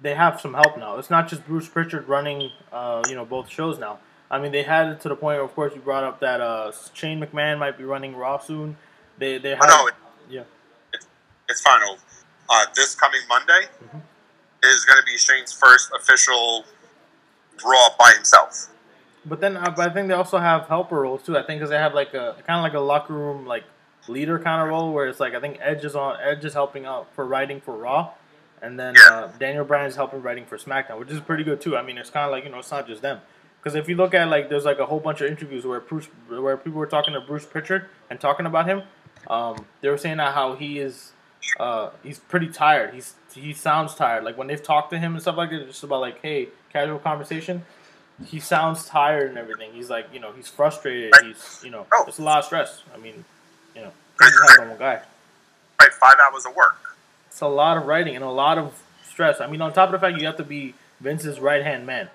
[0.00, 0.98] they have some help now.
[0.98, 3.98] It's not just Bruce Pritchard running, uh, you know, both shows now.
[4.30, 5.36] I mean, they had it to the point.
[5.36, 8.76] Where, Of course, you brought up that uh, Shane McMahon might be running Raw soon.
[9.18, 9.94] They they have But no, it,
[10.28, 10.42] yeah
[11.48, 11.98] it's final.
[12.48, 14.02] Uh, this coming Monday Mhm.
[14.64, 16.64] is going to be Shane's first official
[17.64, 18.68] Raw by himself.
[19.28, 21.36] But then, uh, but I think they also have helper roles too.
[21.36, 23.64] I think because they have like a kind of like a locker room like
[24.08, 26.86] leader kind of role where it's like I think Edge is on Edge is helping
[26.86, 28.12] out for writing for Raw,
[28.62, 31.76] and then uh, Daniel Bryan is helping writing for SmackDown, which is pretty good too.
[31.76, 33.20] I mean, it's kind of like you know it's not just them.
[33.58, 36.06] Because if you look at like there's like a whole bunch of interviews where Bruce
[36.28, 38.82] where people were talking to Bruce Pritchard and talking about him,
[39.28, 41.12] um, they were saying how he is
[41.58, 42.94] uh, he's pretty tired.
[42.94, 44.22] He's he sounds tired.
[44.22, 47.00] Like when they've talked to him and stuff like that, just about like hey casual
[47.00, 47.64] conversation
[48.24, 49.70] he sounds tired and everything.
[49.72, 51.12] He's like, you know, he's frustrated.
[51.22, 52.82] He's, you know, it's a lot of stress.
[52.94, 53.24] I mean,
[53.74, 55.02] you know, he's a normal guy.
[55.80, 56.76] Right, five hours of work.
[57.28, 59.40] It's a lot of writing and a lot of stress.
[59.40, 62.08] I mean, on top of the fact you have to be Vince's right hand man,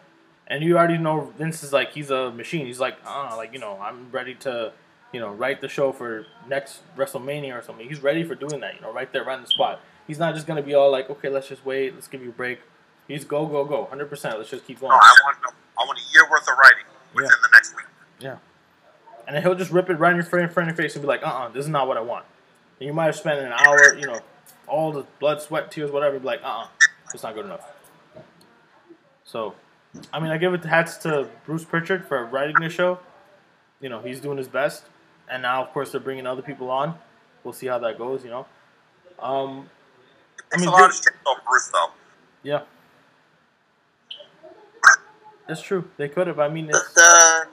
[0.47, 2.65] and you already know Vince is like he's a machine.
[2.65, 4.71] He's like, uh, like you know, I'm ready to,
[5.13, 7.87] you know, write the show for next WrestleMania or something.
[7.87, 8.75] He's ready for doing that.
[8.75, 9.79] You know, right there, right on the spot.
[10.07, 12.33] He's not just gonna be all like, okay, let's just wait, let's give you a
[12.33, 12.59] break.
[13.07, 14.37] He's go, go, go, hundred percent.
[14.37, 14.91] Let's just keep going.
[14.91, 15.51] No,
[15.81, 17.35] I want a year worth of writing within Yeah.
[17.41, 17.85] the next week.
[18.19, 18.37] Yeah.
[19.27, 20.95] And then he'll just rip it right in your front, in front of your face
[20.95, 22.25] and be like, "Uh, uh this is not what I want."
[22.79, 24.19] And you might have spent an hour, you know,
[24.67, 26.67] all the blood, sweat, tears, whatever, be like, "Uh, uh
[27.13, 27.65] it's not good enough."
[29.23, 29.55] So,
[30.11, 32.99] I mean, I give it hats to Bruce Pritchard for writing this show.
[33.79, 34.83] You know, he's doing his best,
[35.29, 36.97] and now, of course, they're bringing other people on.
[37.43, 38.23] We'll see how that goes.
[38.23, 38.45] You know,
[39.19, 39.69] um,
[40.53, 41.91] I mean, a lot of shit off Bruce though.
[42.43, 42.61] yeah,
[45.51, 45.83] that's true.
[45.97, 46.39] They could have.
[46.39, 47.47] I mean, The, it's, the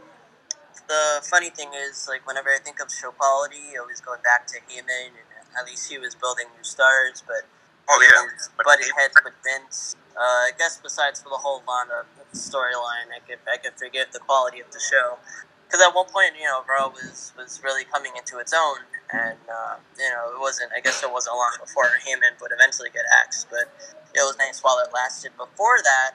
[0.87, 4.47] the funny thing is, like, whenever I think of show quality, i always going back
[4.49, 5.29] to Heyman, and
[5.59, 7.43] at least he was building new stars, but
[7.89, 9.97] Oh yeah, was But butting heads with Vince.
[10.13, 14.21] Uh, I guess besides for the whole Lana storyline, I could I could forgive the
[14.21, 15.17] quality of the show.
[15.65, 19.41] Because at one point, you know, Raw was was really coming into its own, and
[19.49, 20.71] uh, you know, it wasn't.
[20.77, 23.73] I guess it wasn't long before Heyman would eventually get axed, but
[24.13, 25.33] it was nice while it lasted.
[25.39, 26.13] Before that,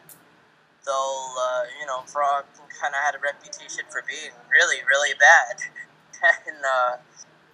[0.85, 2.45] though, uh, you know, Frog
[2.79, 5.63] kind of had a reputation for being really, really bad,
[6.47, 6.97] and uh,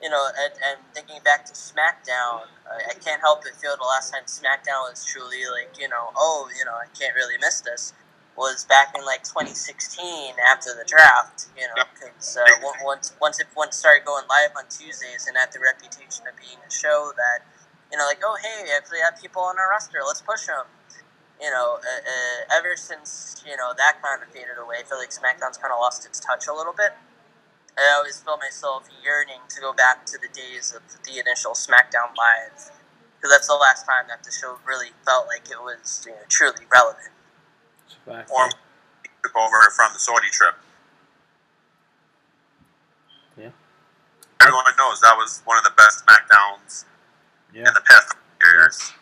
[0.02, 3.86] you know, and, and thinking back to SmackDown, I, I can't help but feel the
[3.86, 7.62] last time SmackDown was truly like, you know, oh, you know, I can't really miss
[7.62, 7.94] this,
[8.38, 12.46] was back in like 2016 after the draft, you know, because uh,
[12.84, 16.58] once once it once started going live on Tuesdays and had the reputation of being
[16.66, 17.44] a show that,
[17.92, 20.66] you know, like, oh, hey, we actually have people on our roster, let's push them.
[21.42, 24.98] You know, uh, uh, ever since you know that kind of faded away, I feel
[24.98, 26.92] like SmackDown's kind of lost its touch a little bit.
[27.78, 32.12] I always feel myself yearning to go back to the days of the initial SmackDown
[32.18, 32.76] Live,
[33.16, 36.20] because that's the last time that the show really felt like it was you know,
[36.28, 37.16] truly relevant.
[37.86, 38.32] it's a fact.
[38.32, 38.50] or
[39.24, 40.56] took over from the Saudi trip.
[43.38, 43.52] Yeah.
[44.42, 46.86] Everyone knows that was one of the best SmackDowns
[47.54, 47.60] yeah.
[47.60, 48.94] in the past couple years.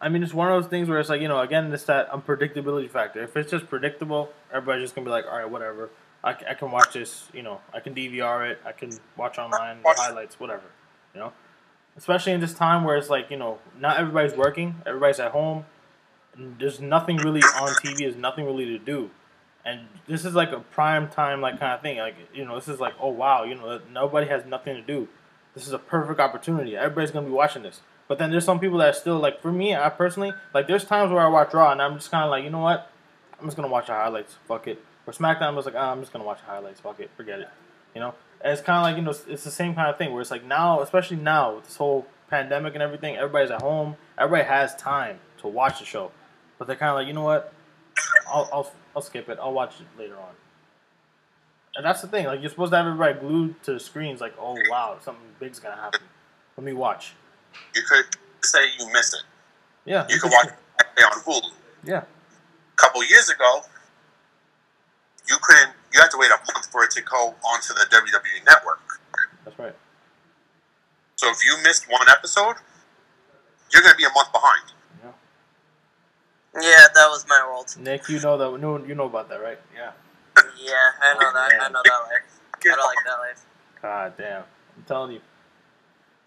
[0.00, 2.10] I mean, it's one of those things where it's like, you know, again, it's that
[2.10, 3.22] unpredictability factor.
[3.22, 5.90] If it's just predictable, everybody's just going to be like, all right, whatever.
[6.24, 9.82] I, I can watch this, you know, I can DVR it, I can watch online,
[9.82, 10.64] the highlights, whatever,
[11.14, 11.32] you know?
[11.96, 15.64] Especially in this time where it's like, you know, not everybody's working, everybody's at home,
[16.34, 19.10] and there's nothing really on TV, there's nothing really to do.
[19.64, 21.98] And this is like a prime time, like, kind of thing.
[21.98, 25.08] Like, you know, this is like, oh, wow, you know, nobody has nothing to do.
[25.54, 26.76] This is a perfect opportunity.
[26.76, 27.80] Everybody's going to be watching this.
[28.10, 31.12] But then there's some people that still like for me, I personally like there's times
[31.12, 32.90] where I watch Raw and I'm just kind of like, you know what?
[33.38, 34.34] I'm just gonna watch the highlights.
[34.48, 34.82] Fuck it.
[35.06, 36.80] Or SmackDown, I was like, ah, I'm just gonna watch the highlights.
[36.80, 37.08] Fuck it.
[37.16, 37.48] Forget it.
[37.94, 38.16] You know.
[38.40, 40.20] And it's kind of like you know, it's- it's the same kind of thing where
[40.20, 43.96] it's like now, especially now with this whole pandemic and everything, everybody's at home.
[44.18, 46.10] Everybody has time to watch the show,
[46.58, 47.52] but they're kind of like, you know what?
[48.26, 49.38] I'll, I'll I'll skip it.
[49.40, 50.34] I'll watch it later on.
[51.76, 52.26] And that's the thing.
[52.26, 54.20] Like you're supposed to have everybody glued to the screens.
[54.20, 56.00] Like, oh wow, something big's gonna happen.
[56.56, 57.14] Let me watch.
[57.74, 58.04] You could
[58.42, 59.22] say you missed it.
[59.84, 60.06] Yeah.
[60.08, 61.50] You could watch it on Hulu.
[61.84, 62.02] Yeah.
[62.02, 63.62] A couple years ago,
[65.28, 65.72] you couldn't.
[65.92, 69.00] You had to wait a month for it to go onto the WWE network.
[69.44, 69.74] That's right.
[71.16, 72.56] So if you missed one episode,
[73.72, 74.72] you're going to be a month behind.
[75.02, 75.10] Yeah.
[76.62, 77.74] Yeah, that was my world.
[77.78, 78.60] Nick, you know that.
[78.60, 79.58] No, you know about that, right?
[79.74, 79.92] Yeah.
[80.58, 80.72] Yeah,
[81.02, 81.52] I know that.
[81.60, 82.40] I know that life.
[82.54, 83.46] I don't like that life.
[83.82, 84.42] God damn.
[84.76, 85.20] I'm telling you.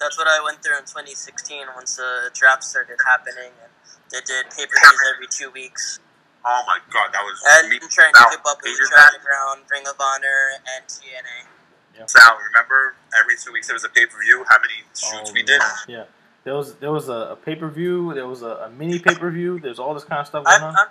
[0.04, 3.72] That's what I went through in 2016 once the draft started happening, and
[4.12, 6.04] they did pay per views every two weeks.
[6.44, 7.80] Oh my god, that was I've me.
[7.80, 9.64] been trying to keep up with hated Lucha that.
[9.72, 11.48] Ring of Honor, and TNA.
[11.96, 12.06] Yeah.
[12.06, 14.44] Sal, remember every two weeks there was a pay per view.
[14.50, 15.62] How many shoots Oh, we did?
[15.88, 16.04] Yeah.
[16.44, 18.14] There was there was a, a pay per view.
[18.14, 19.58] There was a, a mini pay per view.
[19.62, 20.76] There's all this kind of stuff going I'm, on.
[20.76, 20.88] I'm,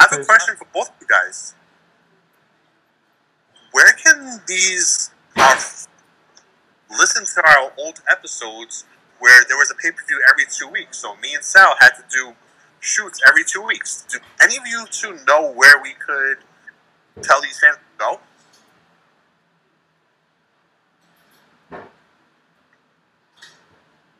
[0.00, 1.54] I have a question for both of you guys.
[3.72, 5.60] Where can these uh,
[6.90, 8.84] listen to our old episodes
[9.18, 10.98] where there was a pay per view every two weeks?
[10.98, 12.34] So me and Sal had to do
[12.80, 14.06] shoots every two weeks.
[14.08, 16.38] Do any of you two know where we could
[17.22, 18.20] tell these fans to go?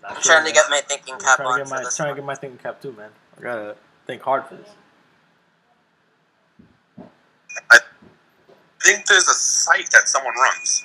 [0.09, 1.97] I'm trying to get my thinking I'm cap trying to on get for my this
[1.97, 3.11] trying to get my thinking cap too, man.
[3.39, 4.69] I gotta think hard for this.
[7.71, 7.79] I
[8.83, 10.85] think there's a site that someone runs.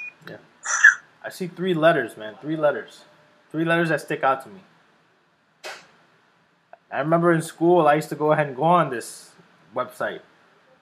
[1.23, 2.35] I see three letters, man.
[2.41, 3.05] Three letters.
[3.51, 4.61] Three letters that stick out to me.
[6.91, 9.31] I remember in school, I used to go ahead and go on this
[9.75, 10.19] website.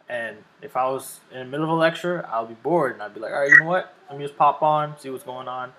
[0.10, 2.94] And if I was in the middle of a lecture, I'll be bored.
[2.94, 3.94] And I'd be like, all right, you know what?
[4.10, 5.72] Let me just pop on, see what's going on.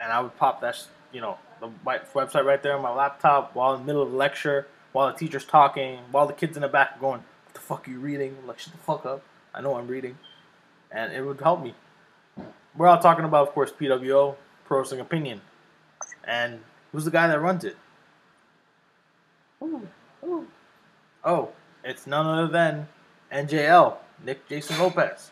[0.00, 3.74] And I would pop that, you know, the website right there on my laptop while
[3.74, 6.68] in the middle of the lecture, while the teacher's talking, while the kids in the
[6.68, 8.36] back are going, what the fuck are you reading?
[8.40, 9.22] I'm like, shut the fuck up.
[9.52, 10.18] I know I'm reading.
[10.92, 11.74] And it would help me.
[12.76, 15.40] We're all talking about, of course, PWO, Pro Wrestling Opinion.
[16.24, 16.60] And
[16.92, 17.76] who's the guy that runs it?
[19.62, 19.86] Ooh,
[20.24, 20.46] ooh.
[21.24, 21.50] Oh,
[21.84, 22.88] it's none other than
[23.32, 25.30] NJL, Nick Jason Lopez.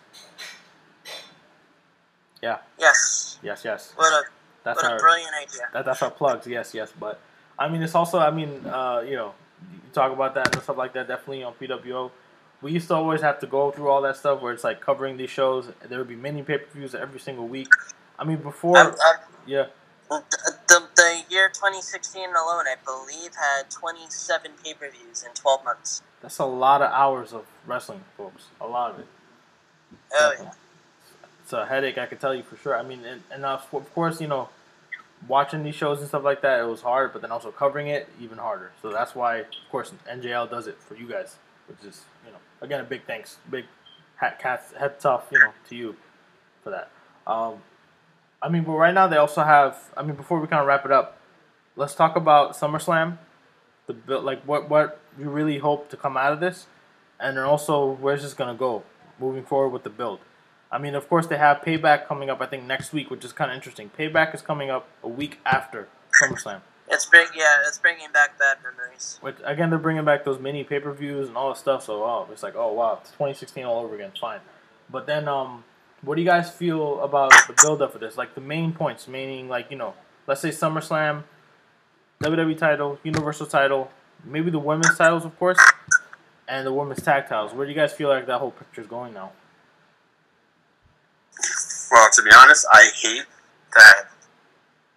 [2.40, 3.38] Yeah, Yes.
[3.42, 3.92] yes, yes.
[3.96, 4.26] What a
[4.64, 5.62] That's what a our brilliant idea.
[5.72, 6.46] that, that's our plugs.
[6.46, 6.92] Yes, yes.
[6.98, 7.20] But
[7.58, 9.34] I mean, it's also I mean, uh, you know,
[9.72, 11.06] you talk about that and stuff like that.
[11.06, 12.10] Definitely on PWO.
[12.62, 15.16] We used to always have to go through all that stuff where it's like covering
[15.16, 15.68] these shows.
[15.88, 17.68] There would be many pay per views every single week.
[18.18, 18.96] I mean, before,
[19.46, 19.66] yeah,
[20.08, 20.22] the,
[20.68, 26.02] the, the year 2016 alone, I believe, had 27 pay per views in 12 months.
[26.20, 28.44] that's a lot of hours of wrestling, folks.
[28.60, 29.06] A lot of it.
[30.14, 30.50] Oh, yeah.
[31.42, 32.78] It's a headache, I can tell you for sure.
[32.78, 34.48] I mean, and, and of of course, you know,
[35.28, 38.08] watching these shows and stuff like that, it was hard, but then also covering it,
[38.20, 38.70] even harder.
[38.82, 41.36] So that's why, of course, NJL does it for you guys,
[41.66, 43.64] which is, you know, again, a big thanks, big
[44.16, 45.96] hat, cats, head tough, you know, to you
[46.62, 46.90] for that.
[47.26, 47.62] Um,
[48.40, 49.90] I mean, but right now they also have.
[49.96, 51.18] I mean, before we kind of wrap it up,
[51.76, 53.18] let's talk about SummerSlam.
[53.86, 56.66] The build, like what what you really hope to come out of this,
[57.20, 58.82] and then also where's this gonna go
[59.18, 60.20] moving forward with the build.
[60.70, 62.40] I mean, of course, they have Payback coming up.
[62.40, 63.90] I think next week, which is kind of interesting.
[63.96, 65.88] Payback is coming up a week after
[66.22, 66.62] SummerSlam.
[66.92, 69.18] It's bring, yeah, it's bringing back bad memories.
[69.22, 71.84] Which again, they're bringing back those mini pay per views and all that stuff.
[71.84, 74.12] So oh, it's like oh wow, it's 2016 all over again.
[74.20, 74.40] Fine,
[74.90, 75.64] but then um,
[76.02, 78.18] what do you guys feel about the build up for this?
[78.18, 79.94] Like the main points, meaning like you know,
[80.26, 81.24] let's say SummerSlam,
[82.22, 83.90] WWE title, Universal title,
[84.22, 85.58] maybe the women's titles, of course,
[86.46, 87.54] and the women's tag titles.
[87.54, 89.32] Where do you guys feel like that whole picture's going now?
[91.90, 93.24] Well, to be honest, I hate
[93.74, 94.11] that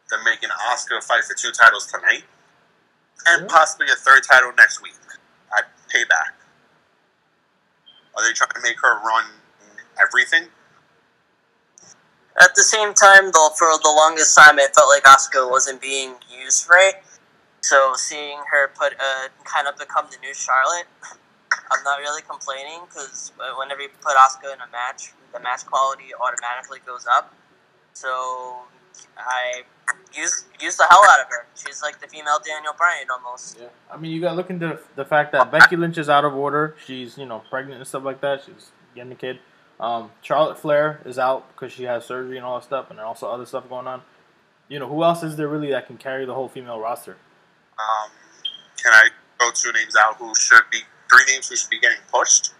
[0.10, 2.24] they're making Asuka fight for two titles tonight,
[3.26, 3.50] and Really?
[3.50, 4.96] possibly a third title next week
[5.58, 6.34] at Payback.
[8.16, 9.26] Are they trying to make her run
[10.02, 10.48] everything?
[12.40, 16.16] At the same time, though, for the longest time, it felt like Asuka wasn't being
[16.30, 16.96] used right.
[17.62, 20.86] So seeing her put uh, kind of become the new Charlotte,
[21.72, 26.14] I'm not really complaining because whenever you put Asuka in a match, the match quality
[26.14, 27.34] automatically goes up.
[27.94, 28.66] So
[29.18, 29.64] I
[30.14, 31.46] use use the hell out of her.
[31.56, 33.58] She's like the female Daniel Bryan almost.
[33.60, 36.26] Yeah, I mean, you got to look into the fact that Becky Lynch is out
[36.26, 36.76] of order.
[36.86, 38.44] She's you know pregnant and stuff like that.
[38.46, 39.40] She's getting a kid.
[39.80, 43.06] Um, Charlotte Flair is out because she has surgery and all that stuff, and then
[43.06, 44.02] also other stuff going on.
[44.68, 47.18] You know, who else is there really that can carry the whole female roster?
[47.78, 48.10] Um,
[48.82, 50.80] can I throw two names out who should be
[51.10, 52.54] three names who should be getting pushed?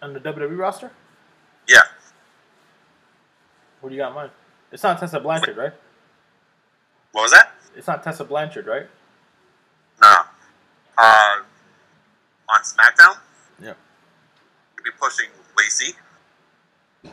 [0.00, 0.92] On the WWE roster?
[1.68, 1.80] Yeah,
[3.80, 4.30] What do you got in mind?
[4.72, 5.72] It's not Tessa Blanchard, right?
[7.12, 7.52] what was that?
[7.76, 8.86] It's not Tessa Blanchard, right?
[10.00, 10.14] No.
[10.96, 11.36] Uh,
[12.50, 13.16] on SmackDown,
[13.60, 13.74] Yeah,
[14.76, 15.94] you'd be pushing Lacey.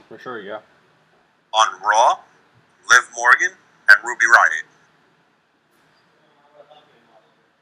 [0.09, 0.39] for sure.
[0.41, 0.59] Yeah.
[1.53, 2.19] On Raw,
[2.89, 3.51] Liv Morgan
[3.89, 4.65] and Ruby Riott.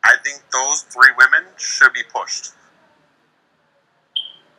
[0.04, 2.52] I think those three women should be pushed.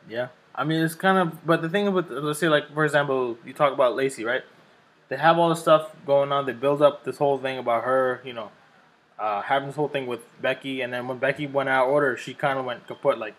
[0.07, 3.37] Yeah, I mean it's kind of, but the thing with let's say like for example,
[3.45, 4.43] you talk about Lacey, right?
[5.07, 6.45] They have all this stuff going on.
[6.45, 8.51] They build up this whole thing about her, you know,
[9.19, 12.17] uh, having this whole thing with Becky, and then when Becky went out of order,
[12.17, 13.35] she kind of went kaput, like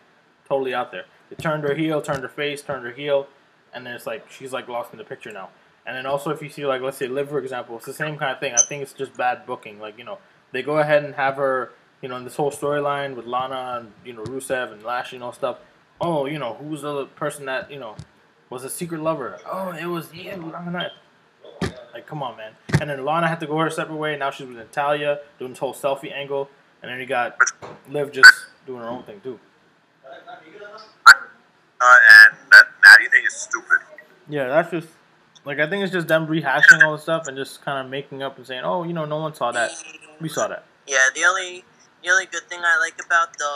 [0.49, 1.05] totally out there.
[1.29, 3.27] They turned her heel, turned her face, turned her heel,
[3.75, 5.51] and then it's like she's like lost in the picture now.
[5.85, 8.17] And then also if you see like let's say Liv for example, it's the same
[8.17, 8.55] kind of thing.
[8.55, 9.79] I think it's just bad booking.
[9.79, 10.19] Like you know
[10.53, 13.93] they go ahead and have her you know in this whole storyline with Lana and
[14.05, 15.59] you know Rusev and Lashley and all stuff.
[16.01, 17.97] Oh you know who's the person that you know
[18.51, 19.39] was a secret lover?
[19.45, 20.91] Oh it was yeah Lana.
[21.97, 22.53] Like come on man.
[22.79, 24.19] And then Lana had to go her separate way.
[24.19, 26.51] Now she's with Natalya doing this whole selfie angle.
[26.83, 27.39] And then you got
[27.89, 28.31] Liv just
[28.67, 29.41] doing her own thing too.
[30.05, 30.11] Uh,
[31.81, 33.79] and that Natty thing is stupid.
[34.29, 34.89] Yeah, that's just
[35.47, 38.23] like I think it's just them rehashing all the stuff and just kind of making
[38.23, 39.71] up and saying, "Oh, you know, no one saw that.
[40.21, 41.65] We saw that." Yeah, the only
[42.05, 43.51] the only good thing I like about the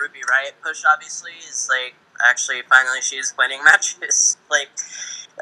[0.00, 1.94] Ruby Riott push, obviously, is like
[2.28, 4.36] actually finally she's winning matches.
[4.50, 4.70] like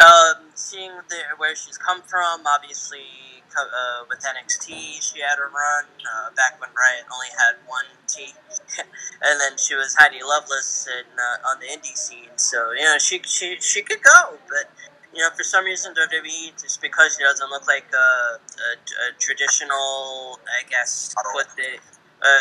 [0.01, 5.85] um, seeing the, where she's come from, obviously uh, with NXT, she had a run
[6.01, 8.33] uh, back when Riot only had one T,
[8.79, 12.33] and then she was Heidi Lovelace uh, on the indie scene.
[12.37, 14.71] So you know she she she could go, but
[15.15, 19.07] you know for some reason WWE just because she doesn't look like a, a, a
[19.19, 21.79] traditional, I guess what the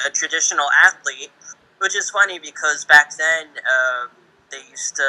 [0.07, 1.31] a traditional athlete,
[1.79, 3.47] which is funny because back then.
[3.57, 4.20] Um,
[4.51, 5.07] they used to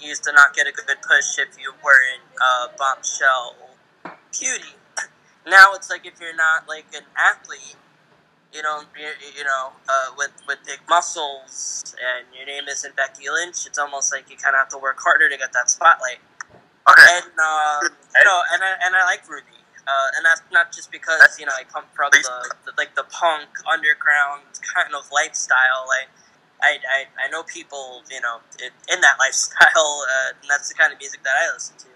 [0.00, 3.54] used to not get a good push if you weren't a bombshell
[4.32, 4.78] cutie
[5.48, 7.76] now it's like if you're not like an athlete,
[8.52, 8.82] you know,
[9.36, 14.12] you, know, uh, with with big muscles, and your name isn't Becky Lynch, it's almost
[14.12, 16.20] like you kind of have to work harder to get that spotlight.
[16.88, 17.20] Okay.
[17.20, 20.90] And uh, you know, and I, and I like Ruby, uh, and that's not just
[20.90, 25.84] because you know I come from the, the like the punk underground kind of lifestyle.
[25.88, 26.08] Like
[26.62, 30.92] I, I, I know people, you know, in, that lifestyle, uh, and that's the kind
[30.92, 31.86] of music that I listen to.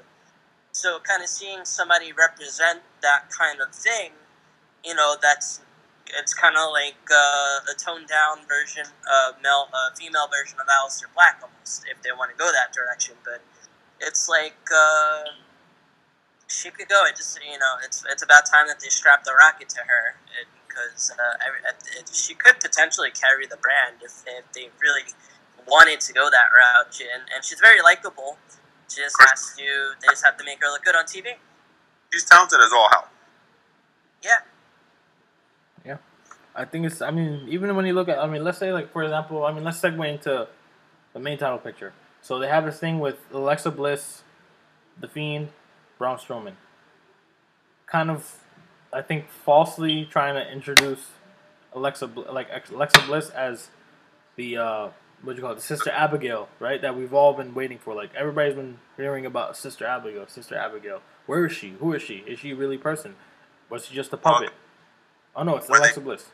[0.72, 4.12] So, kind of seeing somebody represent that kind of thing,
[4.84, 5.60] you know, that's
[6.18, 10.66] it's kind of like uh, a toned down version, uh, male, uh, female version of
[10.66, 13.14] Aleister Black, almost, if they want to go that direction.
[13.24, 13.40] But
[14.00, 15.36] it's like uh,
[16.48, 17.04] she could go.
[17.06, 20.16] It just you know, it's it's about time that they strap the rocket to her
[20.72, 25.02] because uh, she could potentially carry the brand if, if they really
[25.66, 27.00] wanted to go that route.
[27.00, 28.38] And, and she's very likable.
[28.88, 29.64] She just has to.
[30.00, 31.36] They just have to make her look good on TV.
[32.12, 33.08] She's talented as all hell.
[34.22, 34.38] Yeah.
[35.84, 35.96] Yeah,
[36.54, 37.02] I think it's.
[37.02, 39.52] I mean, even when you look at, I mean, let's say like for example, I
[39.52, 40.46] mean, let's segue into
[41.12, 41.92] the main title picture.
[42.20, 44.22] So they have this thing with Alexa Bliss,
[45.00, 45.48] The Fiend,
[45.98, 46.54] Braun Strowman.
[47.86, 48.38] Kind of,
[48.92, 51.06] I think, falsely trying to introduce
[51.72, 53.68] Alexa like Alexa Bliss as
[54.36, 54.88] the uh,
[55.22, 56.82] what do you call it, the Sister Abigail, right?
[56.82, 57.94] That we've all been waiting for.
[57.94, 61.00] Like everybody's been hearing about Sister Abigail, Sister Abigail.
[61.26, 61.70] Where is she?
[61.80, 62.16] Who is she?
[62.26, 63.14] Is she really person?
[63.70, 64.50] Was she just a puppet?
[65.34, 66.26] Oh no, it's Alexa Bliss.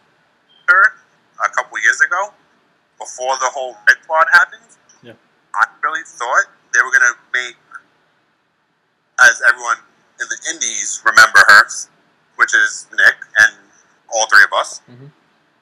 [0.66, 0.82] Her
[1.44, 2.32] a couple years ago,
[2.98, 4.62] before the whole Riott Squad happened.
[5.02, 5.12] Yeah.
[5.54, 7.56] I really thought they were gonna make,
[9.20, 9.76] as everyone
[10.20, 11.68] in the Indies remember her,
[12.38, 13.56] which is Nick and
[14.14, 14.80] all three of us.
[14.90, 15.06] Mm-hmm.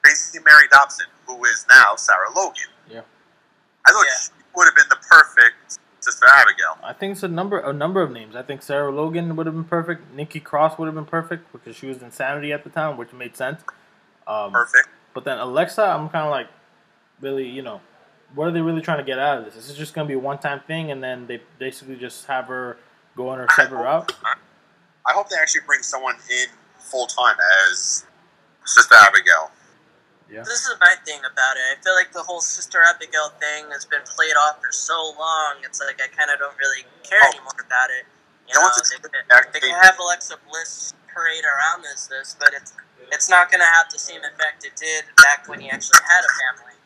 [0.03, 2.71] Crazy Mary Dobson, who is now Sarah Logan.
[2.89, 3.01] Yeah.
[3.87, 4.27] I thought yeah.
[4.27, 6.79] she would have been the perfect Sister Abigail.
[6.85, 8.37] I think it's a number a number of names.
[8.37, 10.15] I think Sarah Logan would have been perfect.
[10.15, 13.37] Nikki Cross would have been perfect because she was Insanity at the time, which made
[13.37, 13.63] sense.
[14.27, 14.89] Um, perfect.
[15.15, 16.49] But then Alexa, I'm kind of like,
[17.21, 17.81] really, you know,
[18.35, 19.55] what are they really trying to get out of this?
[19.55, 21.97] This Is this just going to be a one time thing, and then they basically
[21.97, 22.77] just have her
[23.17, 24.13] go on her separate route?
[25.07, 26.49] I hope they actually bring someone in
[26.87, 27.37] full time
[27.69, 28.07] as
[28.65, 29.51] Sister Abigail.
[30.31, 30.43] Yeah.
[30.43, 31.79] This is my thing about it.
[31.79, 35.63] I feel like the whole Sister Abigail thing has been played off for so long.
[35.63, 37.31] It's like I kind of don't really care oh.
[37.31, 38.07] anymore about it.
[38.49, 38.71] You know,
[39.03, 39.11] they,
[39.55, 42.75] they, can have Alexa Bliss parade around this, this, but it's
[43.13, 46.23] it's not going to have the same effect it did back when he actually had
[46.23, 46.77] a family.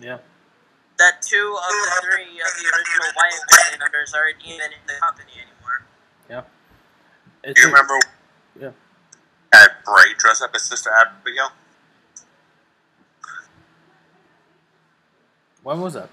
[0.00, 0.18] Yeah.
[0.98, 4.94] That two of the three of the original Wyatt family members aren't even in the
[5.00, 5.86] company anymore.
[6.30, 6.42] Yeah.
[7.44, 7.98] It's you remember?
[8.60, 8.70] Yeah
[9.52, 11.50] had Bray dress up as Sister Abigail?
[15.62, 16.08] When was that?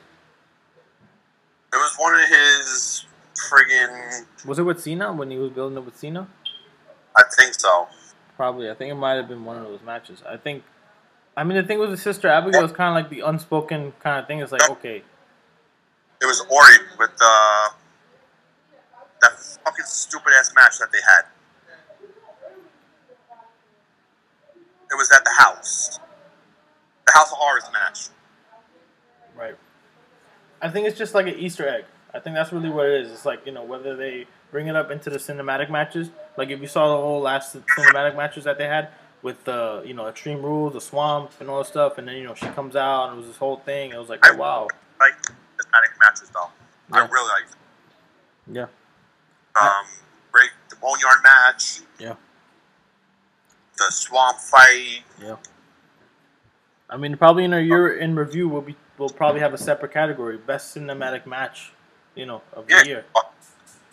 [1.74, 3.06] It was one of his
[3.36, 4.26] friggin'.
[4.46, 6.28] Was it with Cena when he was building it with Cena?
[7.16, 7.88] I think so.
[8.36, 8.70] Probably.
[8.70, 10.22] I think it might have been one of those matches.
[10.28, 10.64] I think.
[11.36, 14.20] I mean, the thing with the Sister Abigail is kind of like the unspoken kind
[14.20, 14.40] of thing.
[14.40, 15.04] It's like, okay.
[16.22, 17.70] It was Ori with uh,
[19.22, 21.24] that fucking stupid ass match that they had.
[24.92, 26.00] It was at the house.
[27.06, 28.08] The House of Horrors match.
[29.38, 29.56] Right.
[30.62, 31.86] I think it's just like an Easter egg.
[32.14, 33.12] I think that's really what it is.
[33.12, 36.10] It's like, you know, whether they bring it up into the cinematic matches.
[36.38, 38.90] Like if you saw the whole last cinematic matches that they had
[39.22, 42.24] with the, you know, Extreme Rules, the swamp and all that stuff, and then, you
[42.24, 43.92] know, she comes out and it was this whole thing.
[43.92, 44.68] It was like, oh, wow.
[45.00, 46.50] I like cinematic matches though.
[46.92, 47.04] Yeah.
[47.04, 47.46] I really like
[48.52, 48.66] Yeah.
[49.60, 49.86] Um,
[50.32, 51.82] break the boneyard match.
[52.00, 52.16] Yeah.
[53.78, 55.04] The swamp fight.
[55.22, 55.38] Yeah.
[56.90, 59.94] I mean, probably in a year in review, we'll be we'll probably have a separate
[59.94, 61.72] category, best cinematic match,
[62.16, 63.06] you know, of the year.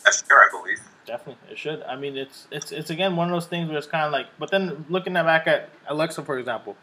[0.03, 0.79] That's fair, I believe.
[1.05, 1.83] Definitely, it should.
[1.83, 4.27] I mean, it's it's it's again one of those things where it's kind of like.
[4.39, 6.75] But then looking back at Alexa, for example,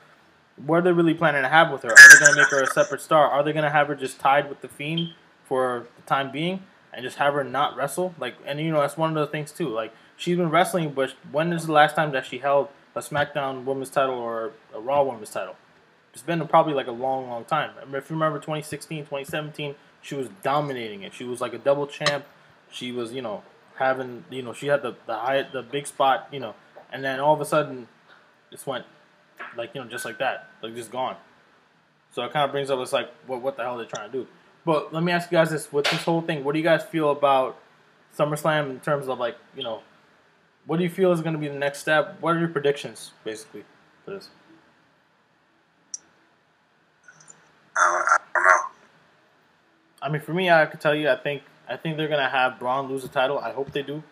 [0.64, 1.90] what are they really planning to have with her?
[1.90, 3.28] Are they going to make her a separate star?
[3.28, 5.14] Are they going to have her just tied with the Fiend
[5.44, 6.62] for the time being
[6.94, 8.14] and just have her not wrestle?
[8.18, 9.68] Like, and you know that's one of the things too.
[9.68, 13.64] Like she's been wrestling, but when is the last time that she held a SmackDown
[13.64, 15.56] Women's title or a Raw Women's title?
[16.12, 17.70] It's been probably like a long, long time.
[17.80, 21.12] I mean, if you remember 2016, 2017, she was dominating it.
[21.12, 22.24] She was like a double champ.
[22.70, 23.42] She was, you know,
[23.76, 26.54] having, you know, she had the the high, the big spot, you know,
[26.92, 27.88] and then all of a sudden,
[28.50, 28.84] just went
[29.56, 31.16] like you know, just like that, like just gone.
[32.12, 34.10] So it kind of brings up, it's like, what what the hell are they trying
[34.10, 34.26] to do?
[34.64, 36.84] But let me ask you guys this: with this whole thing, what do you guys
[36.84, 37.58] feel about
[38.16, 39.82] SummerSlam in terms of like, you know,
[40.66, 42.16] what do you feel is going to be the next step?
[42.20, 43.64] What are your predictions, basically,
[44.04, 44.30] for this?
[47.76, 48.50] I don't know.
[50.02, 52.58] I mean, for me, I could tell you, I think I think they're gonna have
[52.58, 53.38] Braun lose the title.
[53.38, 54.02] I hope they do.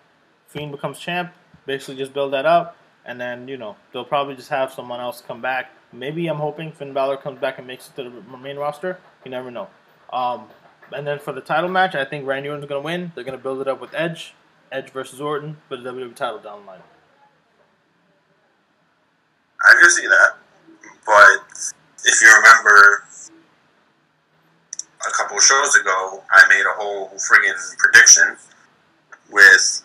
[0.49, 1.33] Fiend becomes champ.
[1.67, 5.23] Basically, just build that up, and then you know they'll probably just have someone else
[5.27, 5.71] come back.
[5.93, 8.99] Maybe I'm hoping Finn Balor comes back and makes it to the main roster.
[9.25, 9.69] You never know.
[10.13, 10.47] Um,
[10.93, 13.13] and then for the title match, I think Randy Orton's gonna win.
[13.15, 14.35] They're gonna build it up with Edge,
[14.71, 16.81] Edge versus Orton for the WWE title down the line.
[19.65, 20.37] I can see that.
[21.07, 21.73] But
[22.05, 23.05] if you remember
[25.07, 28.37] a couple shows ago, I made a whole friggin' prediction
[29.31, 29.83] with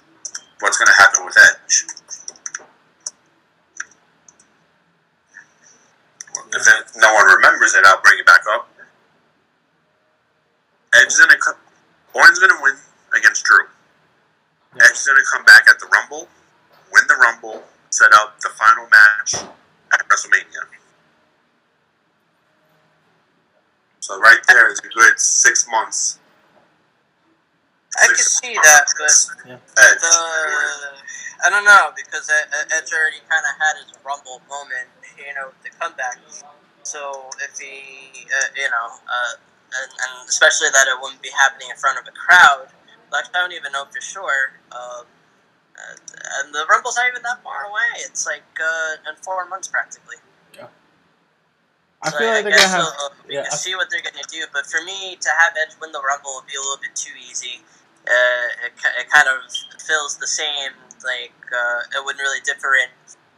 [0.59, 1.85] what's going to happen with Edge.
[6.53, 8.69] If no one remembers it, I'll bring it back up.
[10.95, 11.55] Edge is going to come.
[12.13, 12.75] Orton's going to win
[13.17, 13.65] against Drew.
[14.75, 16.27] Edge is going to come back at the Rumble,
[16.91, 19.35] win the Rumble, set up the final match
[19.93, 20.65] at WrestleMania.
[23.99, 26.19] So right there is a good six months.
[27.97, 29.49] I can Six see that, but.
[29.49, 29.53] Yeah.
[29.55, 29.99] Edge.
[30.01, 31.07] the
[31.45, 35.69] I don't know because Edge already kind of had his rumble moment, you know, the
[35.69, 36.17] comeback.
[36.83, 39.33] So if he, uh, you know, uh,
[39.73, 42.67] and, and especially that it wouldn't be happening in front of a crowd,
[43.11, 44.59] like I don't even know for sure.
[44.71, 45.05] Um,
[45.77, 45.95] uh,
[46.41, 48.01] and the rumble's not even that far away.
[48.05, 50.17] It's like uh, in four months practically.
[50.55, 50.67] Yeah.
[52.01, 52.93] I So feel like they're guess gonna have.
[52.97, 54.45] uh, we yeah, can I- see what they're gonna do.
[54.53, 57.13] But for me, to have Edge win the Rumble would be a little bit too
[57.17, 57.61] easy.
[58.07, 59.43] Uh, it, it kind of
[59.81, 60.73] feels the same.
[61.05, 62.89] Like uh, it wouldn't really different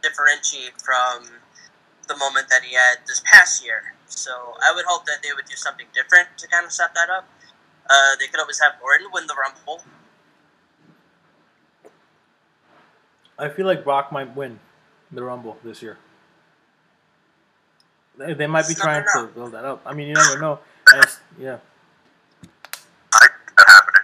[0.02, 1.28] differentiate from
[2.10, 3.94] the moment that he had this past year.
[4.06, 4.30] So
[4.66, 7.28] I would hope that they would do something different to kind of set that up.
[7.88, 9.82] Uh, they could always have Orton win the Rumble.
[13.38, 14.58] I feel like Brock might win
[15.12, 15.96] the Rumble this year.
[18.18, 19.26] They, they might be Never trying know.
[19.28, 19.80] to build that up.
[19.86, 20.58] I mean, you never know.
[20.92, 21.58] And it's- yeah,
[23.14, 24.02] I see happening.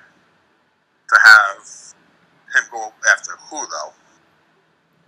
[1.08, 1.58] To have
[2.54, 3.92] him go after who though?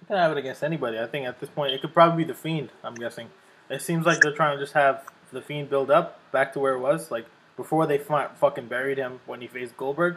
[0.08, 0.98] Can have it against anybody.
[0.98, 2.70] I think at this point it could probably be the Fiend.
[2.82, 3.28] I'm guessing.
[3.70, 6.72] It seems like they're trying to just have the Fiend build up back to where
[6.72, 10.16] it was, like before they fu- fucking buried him when he faced Goldberg,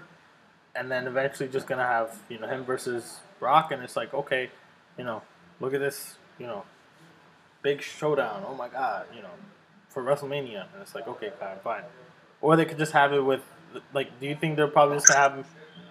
[0.73, 4.49] and then eventually just gonna have you know him versus Brock, and it's like okay,
[4.97, 5.21] you know,
[5.59, 6.63] look at this, you know,
[7.61, 8.45] big showdown.
[8.47, 9.29] Oh my god, you know,
[9.89, 11.83] for WrestleMania, and it's like okay, fine, fine.
[12.39, 13.41] Or they could just have it with
[13.93, 15.45] like, do you think they're probably just gonna have him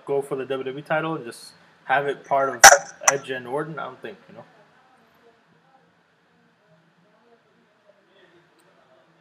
[0.06, 1.52] go for the WWE title and just
[1.84, 2.62] have it part of
[3.10, 3.78] Edge and Orton?
[3.78, 4.44] I don't think you know.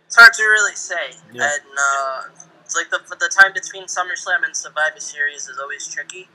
[0.07, 1.14] It's hard to really say.
[1.32, 1.43] Yeah.
[1.43, 2.22] And uh,
[2.64, 6.28] it's like the the time between SummerSlam and Survivor Series is always tricky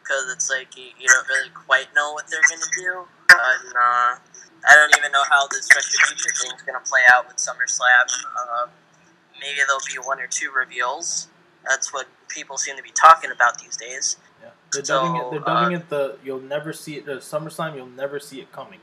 [0.00, 3.04] because it's like you, you don't really quite know what they're gonna do.
[3.30, 4.16] And uh,
[4.64, 8.08] I don't even know how this retribution thing is gonna play out with SummerSlam.
[8.36, 8.66] Uh,
[9.40, 11.28] maybe there'll be one or two reveals.
[11.68, 14.16] That's what people seem to be talking about these days.
[14.74, 15.30] Yeah, they're So, dubbing it.
[15.30, 16.18] They're dubbing uh, it the.
[16.24, 17.06] You'll never see it.
[17.06, 17.74] The SummerSlam.
[17.76, 18.80] You'll never see it coming.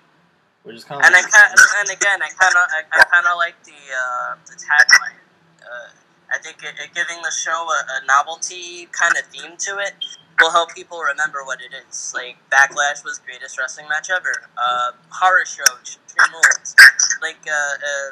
[0.63, 1.05] Which is kind of.
[1.05, 4.35] And I kind and again, I kind of I, I kind of like the uh,
[4.47, 5.19] the tagline.
[5.61, 5.89] Uh,
[6.33, 9.93] I think it, it giving the show a, a novelty kind of theme to it
[10.41, 12.13] will help people remember what it is.
[12.15, 14.33] Like Backlash was greatest wrestling match ever.
[14.57, 16.75] Uh, horror show, Extreme Rules.
[17.21, 18.09] Like uh, uh,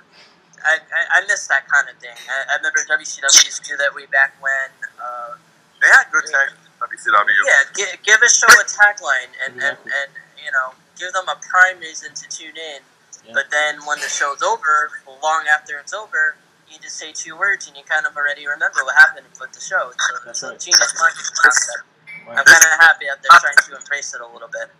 [0.63, 2.15] I, I I miss that kind of thing.
[2.29, 4.69] I, I remember WCW used to do that way back when.
[5.01, 5.35] Uh,
[5.81, 7.31] They had good tag in WCW.
[7.47, 10.09] yeah, give, give a show a tagline and, and, and
[10.43, 12.81] you know give them a prime reason to tune in.
[13.25, 13.31] Yeah.
[13.33, 14.91] But then when the show's over,
[15.23, 16.35] long after it's over,
[16.69, 19.61] you just say two words and you kind of already remember what happened with the
[19.61, 19.91] show.
[19.95, 20.59] So a, That's it's a right.
[20.59, 21.83] genius marketing concept.
[22.27, 24.71] I'm kind of happy that they're starting to embrace it a little bit.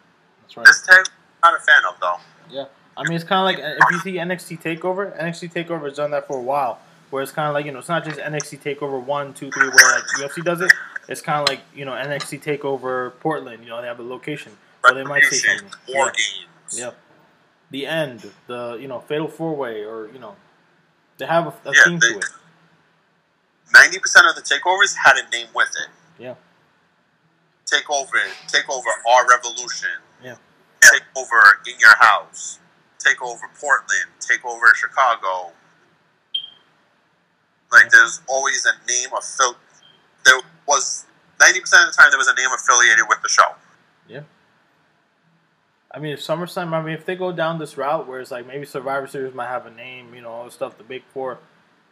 [0.41, 0.65] That's right.
[0.65, 1.05] This tag,
[1.43, 2.17] I'm not a fan of though.
[2.49, 2.65] Yeah.
[2.95, 5.95] I mean, it's kind of like uh, if you see NXT Takeover, NXT Takeover has
[5.95, 6.79] done that for a while.
[7.09, 9.69] Where it's kind of like you know, it's not just NXT Takeover one, two, three,
[9.69, 10.71] where like UFC does it.
[11.07, 13.63] It's kind of like you know NXT Takeover Portland.
[13.63, 14.53] You know, they have a location,
[14.85, 15.69] so they might say something.
[15.89, 16.11] War Yeah.
[16.11, 16.79] Games.
[16.79, 16.97] Yep.
[17.71, 20.35] The end, the you know Fatal Four Way, or you know,
[21.17, 22.25] they have a, a Yeah, theme they- to it.
[23.73, 25.89] Ninety percent of the takeovers had a name with it.
[26.21, 26.35] Yeah.
[27.65, 29.89] Takeover, takeover, our revolution.
[30.23, 30.35] Yeah.
[30.81, 32.59] Takeover in your house.
[32.99, 34.11] Takeover Portland.
[34.19, 35.53] Takeover Chicago.
[37.71, 39.55] Like there's always a name affil.
[40.25, 41.05] There was
[41.39, 43.55] ninety percent of the time there was a name affiliated with the show.
[44.07, 44.21] Yeah.
[45.91, 48.47] I mean, if SummerSlam, I mean, if they go down this route where it's like
[48.47, 51.37] maybe Survivor Series might have a name, you know, all the stuff, the Big Four,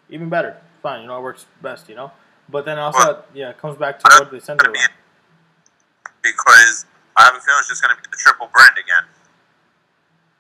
[0.10, 0.58] even better.
[0.82, 2.12] Fine, you know, it works best, you know.
[2.50, 4.90] But then also, Well- yeah, it comes back to what they mean, around.
[6.24, 9.04] because I have a feeling it's just going to be the triple brand again.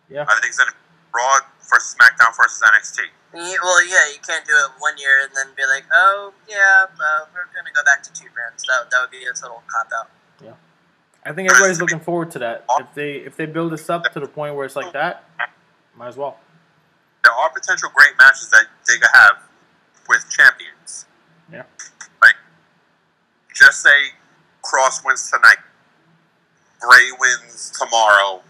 [0.09, 0.23] Yeah.
[0.27, 0.79] I think it's going to be
[1.13, 3.05] Raw versus SmackDown versus NXT.
[3.33, 6.85] Ye- Well, yeah, you can't do it one year and then be like, oh, yeah,
[6.85, 8.63] uh, we're going to go back to two brands.
[8.67, 10.09] That, that would be a total cop out.
[10.43, 10.53] Yeah.
[11.25, 12.65] I think everybody's looking forward to that.
[12.79, 15.23] If they if they build this up to the point where it's like that,
[15.95, 16.39] might as well.
[17.23, 19.37] There are potential great matches that they could have
[20.09, 21.05] with champions.
[21.53, 21.63] Yeah.
[22.23, 22.33] Like,
[23.53, 23.89] just say
[24.63, 25.57] Kross wins tonight,
[26.81, 28.41] Bray wins tomorrow,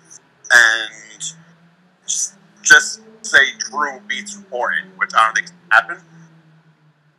[0.51, 1.19] and
[2.07, 5.97] just, just say Drew beats Orton, which I don't think will happen.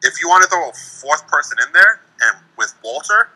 [0.03, 3.29] If you want to throw a fourth person in there, and with Walter,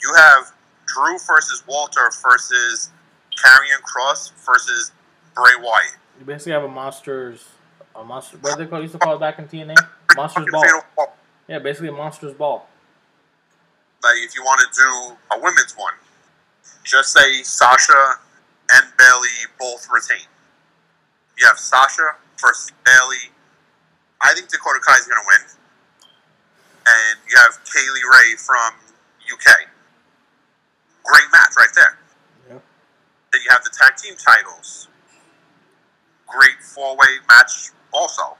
[0.00, 0.52] you have
[0.86, 2.90] Drew versus Walter versus
[3.36, 4.92] Karrion Kross versus
[5.34, 5.96] Bray Wyatt.
[6.18, 7.44] You basically have a monsters,
[7.94, 8.38] a monster.
[8.38, 8.80] What did they call?
[8.80, 9.74] Used to call it back in TNA,
[10.16, 11.16] monsters Fucking ball.
[11.48, 12.68] Yeah, basically a monsters ball.
[14.02, 15.94] Like if you want to do a women's one,
[16.84, 18.14] just say Sasha
[18.72, 20.26] and Bayley both retain.
[21.38, 23.32] You have Sasha versus Bayley.
[24.22, 25.42] I think Dakota Kai is going to win,
[26.86, 28.72] and you have Kay Lee Ray from
[29.30, 29.68] UK.
[31.04, 31.98] Great match right there.
[32.48, 32.58] Yeah.
[33.32, 34.88] Then you have the tag team titles.
[36.26, 38.36] Great four way match also.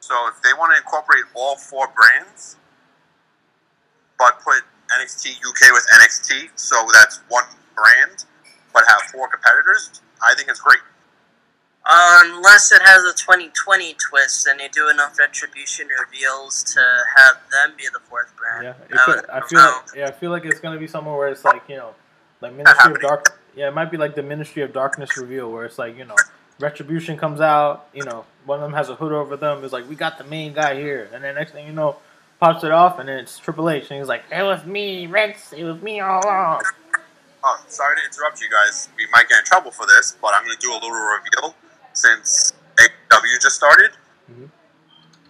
[0.00, 2.56] So if they want to incorporate all four brands,
[4.18, 4.62] but put
[4.98, 7.44] NXT UK with NXT, so that's one
[7.76, 8.24] brand,
[8.74, 10.80] but have four competitors, I think it's great.
[11.92, 16.80] Unless it has a 2020 twist and they do enough retribution reveals to
[17.16, 18.64] have them be the fourth brand.
[18.64, 19.64] Yeah, it I could, would- I feel no.
[19.86, 21.94] like yeah, I feel like it's gonna be somewhere where it's like you know,
[22.40, 23.02] like Ministry of happening.
[23.08, 23.40] Dark.
[23.56, 26.14] Yeah, it might be like the Ministry of Darkness reveal where it's like you know,
[26.60, 27.86] Retribution comes out.
[27.92, 29.64] You know, one of them has a hood over them.
[29.64, 31.96] It's like we got the main guy here, and then next thing you know,
[32.38, 35.52] pops it off, and then it's Triple H, and he's like, "It was me, Rex.
[35.52, 36.62] It was me all along."
[37.42, 38.90] Oh, sorry to interrupt you guys.
[38.96, 41.54] We might get in trouble for this, but I'm going to do a little reveal
[41.92, 43.92] since AW just started.
[44.30, 44.50] Mhm.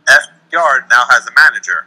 [0.09, 1.87] FTR now has a manager.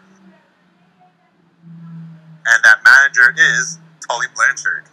[2.45, 4.85] And that manager is Tully Blanchard.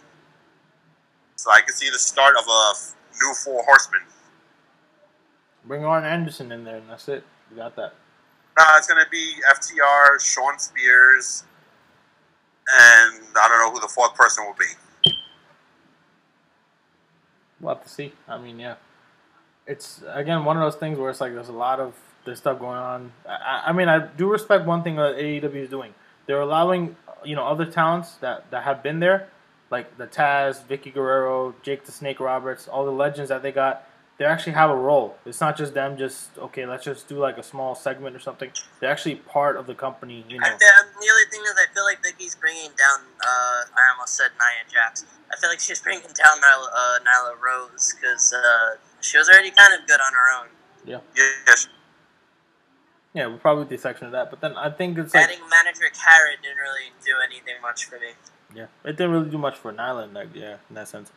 [1.35, 2.73] So I can see the start of a
[3.21, 4.01] new Four Horsemen.
[5.65, 7.23] Bring Arn Anderson in there, and that's it.
[7.49, 7.93] We got that.
[8.57, 11.43] Nah, it's going to be FTR, Shawn Spears,
[12.67, 15.13] and I don't know who the fourth person will be.
[17.59, 18.13] We'll have to see.
[18.27, 18.75] I mean, yeah,
[19.71, 21.93] it's again one of those things where it's like there's a lot of
[22.25, 23.11] this stuff going on.
[23.27, 25.93] I, I- mean, I do respect one thing that AEW is doing.
[26.27, 29.29] They're allowing you know other talents that that have been there,
[29.71, 33.87] like the Taz, Vickie Guerrero, Jake the Snake Roberts, all the legends that they got.
[34.17, 35.15] They actually have a role.
[35.25, 35.97] It's not just them.
[35.97, 38.51] Just okay, let's just do like a small segment or something.
[38.79, 40.23] They're actually part of the company.
[40.29, 40.45] You know.
[40.45, 42.99] I the only thing is, I feel like Vickie's bringing down.
[43.19, 45.05] Uh, I almost said Nia Jax.
[45.31, 49.51] I feel like she's bringing down Nyla, uh, Nyla Rose because uh, she was already
[49.51, 50.47] kind of good on her own.
[50.85, 50.99] Yeah.
[51.15, 51.67] Yes,
[53.13, 54.29] Yeah, we'll probably do a section of that.
[54.29, 57.99] But then I think it's like Adding manager Kara didn't really do anything much for
[57.99, 58.13] me.
[58.55, 61.11] Yeah, it didn't really do much for Nyland, like yeah, in that sense.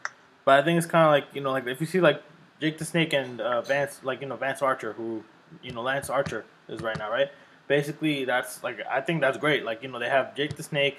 [0.45, 2.23] But I think it's kind of like you know, like if you see like
[2.61, 5.25] Jake the Snake and uh, Vance, like you know Vance Archer, who
[5.63, 7.31] you know Lance Archer is right now, right?
[7.67, 9.65] Basically, that's like I think that's great.
[9.65, 10.99] Like you know they have Jake the Snake,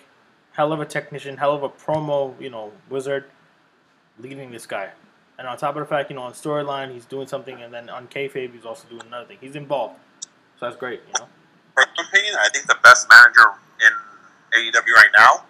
[0.54, 3.26] hell of a technician, hell of a promo, you know wizard,
[4.20, 4.90] leading this guy.
[5.38, 7.90] And on top of the fact, you know, on storyline he's doing something, and then
[7.90, 9.38] on kayfabe he's also doing another thing.
[9.42, 9.96] He's involved,
[10.60, 11.26] so that's great, you know.
[11.78, 15.44] in my opinion, I think the best manager in AEW right now,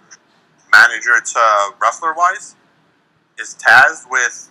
[0.71, 2.55] manager to wrestler wise,
[3.39, 4.49] is Taz with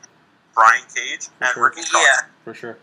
[0.55, 1.64] Brian Cage and sure.
[1.64, 2.07] Ricky Starks.
[2.07, 2.78] Yeah, For sure.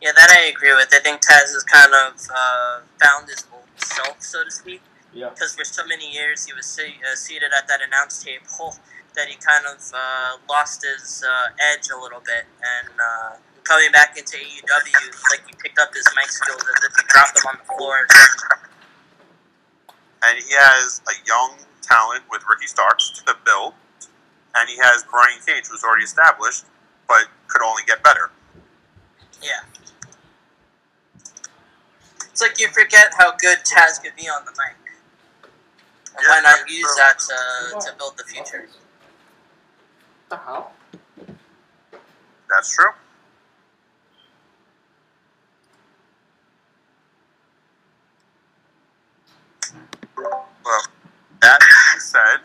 [0.00, 0.88] yeah, that I agree with.
[0.94, 4.80] I think Taz has kind of uh, found his old self, so to speak.
[5.12, 5.30] Yeah.
[5.30, 8.76] Because for so many years he was se- uh, seated at that announce table
[9.16, 12.44] that he kind of uh, lost his uh, edge a little bit.
[12.60, 14.94] And uh, coming back into AEW,
[15.30, 18.06] like he picked up his mic skills as if he dropped them on the floor.
[20.24, 23.74] And he has a young talent with Ricky Starks to build,
[24.54, 26.64] and he has Brian Cage, who's already established,
[27.08, 28.30] but could only get better.
[29.42, 29.64] Yeah.
[32.30, 34.76] It's like you forget how good Taz could be on the mic.
[36.20, 38.68] Yeah, why not use that to, to build the future?
[40.28, 40.72] The hell?
[42.50, 42.90] That's true.
[50.16, 50.82] Well,
[51.42, 51.60] that
[51.98, 52.40] said,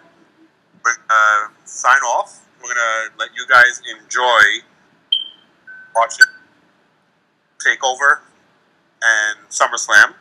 [0.84, 2.45] we're gonna sign off.
[2.61, 4.65] We're gonna let you guys enjoy
[5.95, 6.27] watching
[7.65, 8.19] Takeover
[9.01, 10.13] and SummerSlam.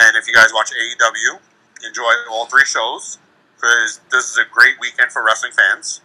[0.00, 1.38] And if you guys watch AEW,
[1.86, 3.18] enjoy all three shows
[3.56, 6.00] because this is a great weekend for wrestling fans.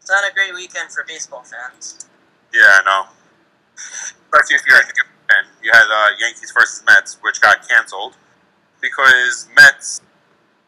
[0.00, 2.06] It's not a great weekend for baseball fans.
[2.52, 3.08] Yeah, I know.
[3.76, 5.44] Especially if you're a New fan.
[5.62, 8.16] You had uh, Yankees versus Mets, which got canceled
[8.80, 10.00] because Mets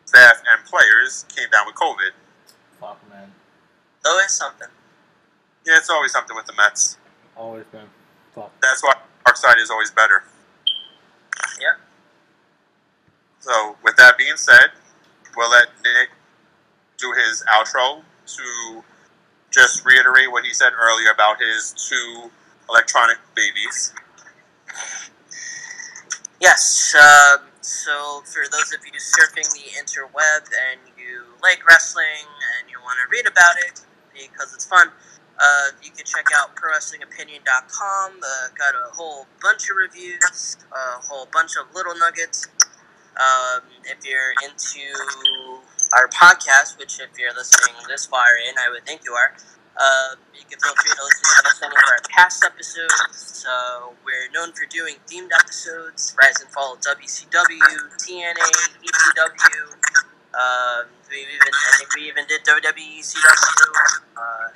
[0.04, 2.12] staff and players came down with COVID.
[2.80, 3.32] Fuck, man.
[4.04, 4.68] Though it's something.
[5.66, 6.98] Yeah, it's always something with the Mets.
[7.36, 7.86] Always been.
[8.34, 8.52] Fuck.
[8.60, 8.94] That's why
[9.26, 10.24] our side is always better.
[11.60, 11.80] Yep.
[13.40, 14.70] So, with that being said,
[15.36, 16.10] we'll let Nick
[16.98, 18.84] do his outro to
[19.52, 22.30] just reiterate what he said earlier about his two
[22.68, 23.92] electronic babies.
[26.40, 26.94] Yes.
[26.96, 30.42] Um, so, for those of you surfing the interweb
[30.72, 32.26] and you like wrestling
[32.58, 33.80] and you want to read about it
[34.12, 34.88] because it's fun,
[35.38, 38.12] uh, you can check out ProWrestlingOpinion.com.
[38.18, 42.48] Uh, got a whole bunch of reviews, a whole bunch of little nuggets.
[43.16, 45.51] Um, if you're into
[45.92, 49.34] our podcast, which if you're listening this far in, I would think you are,
[49.76, 53.44] uh, you can feel free to listen to us any of our past episodes.
[53.44, 57.60] So we're known for doing themed episodes, Rise and Fall WCW,
[58.00, 58.48] TNA,
[58.80, 59.64] ECW.
[60.32, 63.92] Um, we even, I think we even did WWE, CW.
[64.16, 64.48] Uh,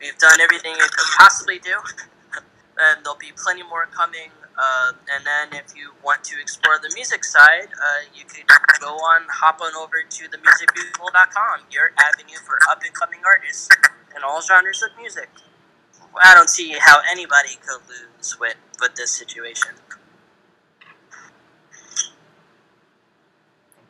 [0.00, 1.74] we've done everything you could possibly do,
[2.78, 4.30] and there'll be plenty more coming.
[4.58, 8.46] Uh, and then if you want to explore the music side, uh, you could
[8.80, 13.68] go on, hop on over to themusicmusical.com, your avenue for up and coming artists
[14.16, 15.28] in all genres of music.
[16.22, 19.72] I don't see how anybody could lose with, with this situation.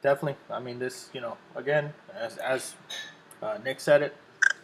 [0.02, 0.36] Definitely.
[0.50, 2.74] I mean, this, you know, again, as, as
[3.40, 4.16] uh, Nick said it,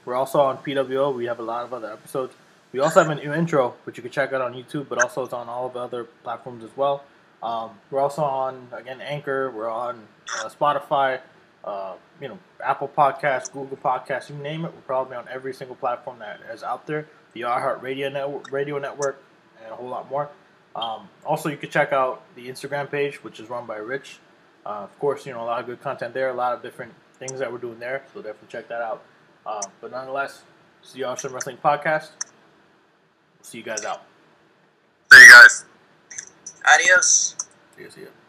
[0.05, 1.15] we're also on PWO.
[1.15, 2.35] We have a lot of other episodes.
[2.73, 5.25] We also have a new intro, which you can check out on YouTube, but also
[5.25, 7.05] it's on all of the other platforms as well.
[7.43, 9.51] Um, we're also on, again, Anchor.
[9.51, 10.01] We're on
[10.39, 11.21] uh, Spotify,
[11.65, 14.73] uh, you know, Apple Podcasts, Google Podcasts, you name it.
[14.73, 17.07] We're probably on every single platform that is out there.
[17.35, 19.23] The iHeartRadio network, radio network,
[19.63, 20.31] and a whole lot more.
[20.75, 24.19] Um, also, you can check out the Instagram page, which is run by Rich.
[24.65, 26.95] Uh, of course, you know, a lot of good content there, a lot of different
[27.19, 29.03] things that we're doing there, so definitely check that out.
[29.45, 30.43] Uh, but nonetheless,
[30.85, 32.11] is the Awesome Wrestling Podcast.
[33.43, 34.03] See you guys out.
[35.13, 35.65] See you guys.
[36.73, 37.37] Adios.
[37.77, 37.91] See you.
[37.91, 38.22] See you.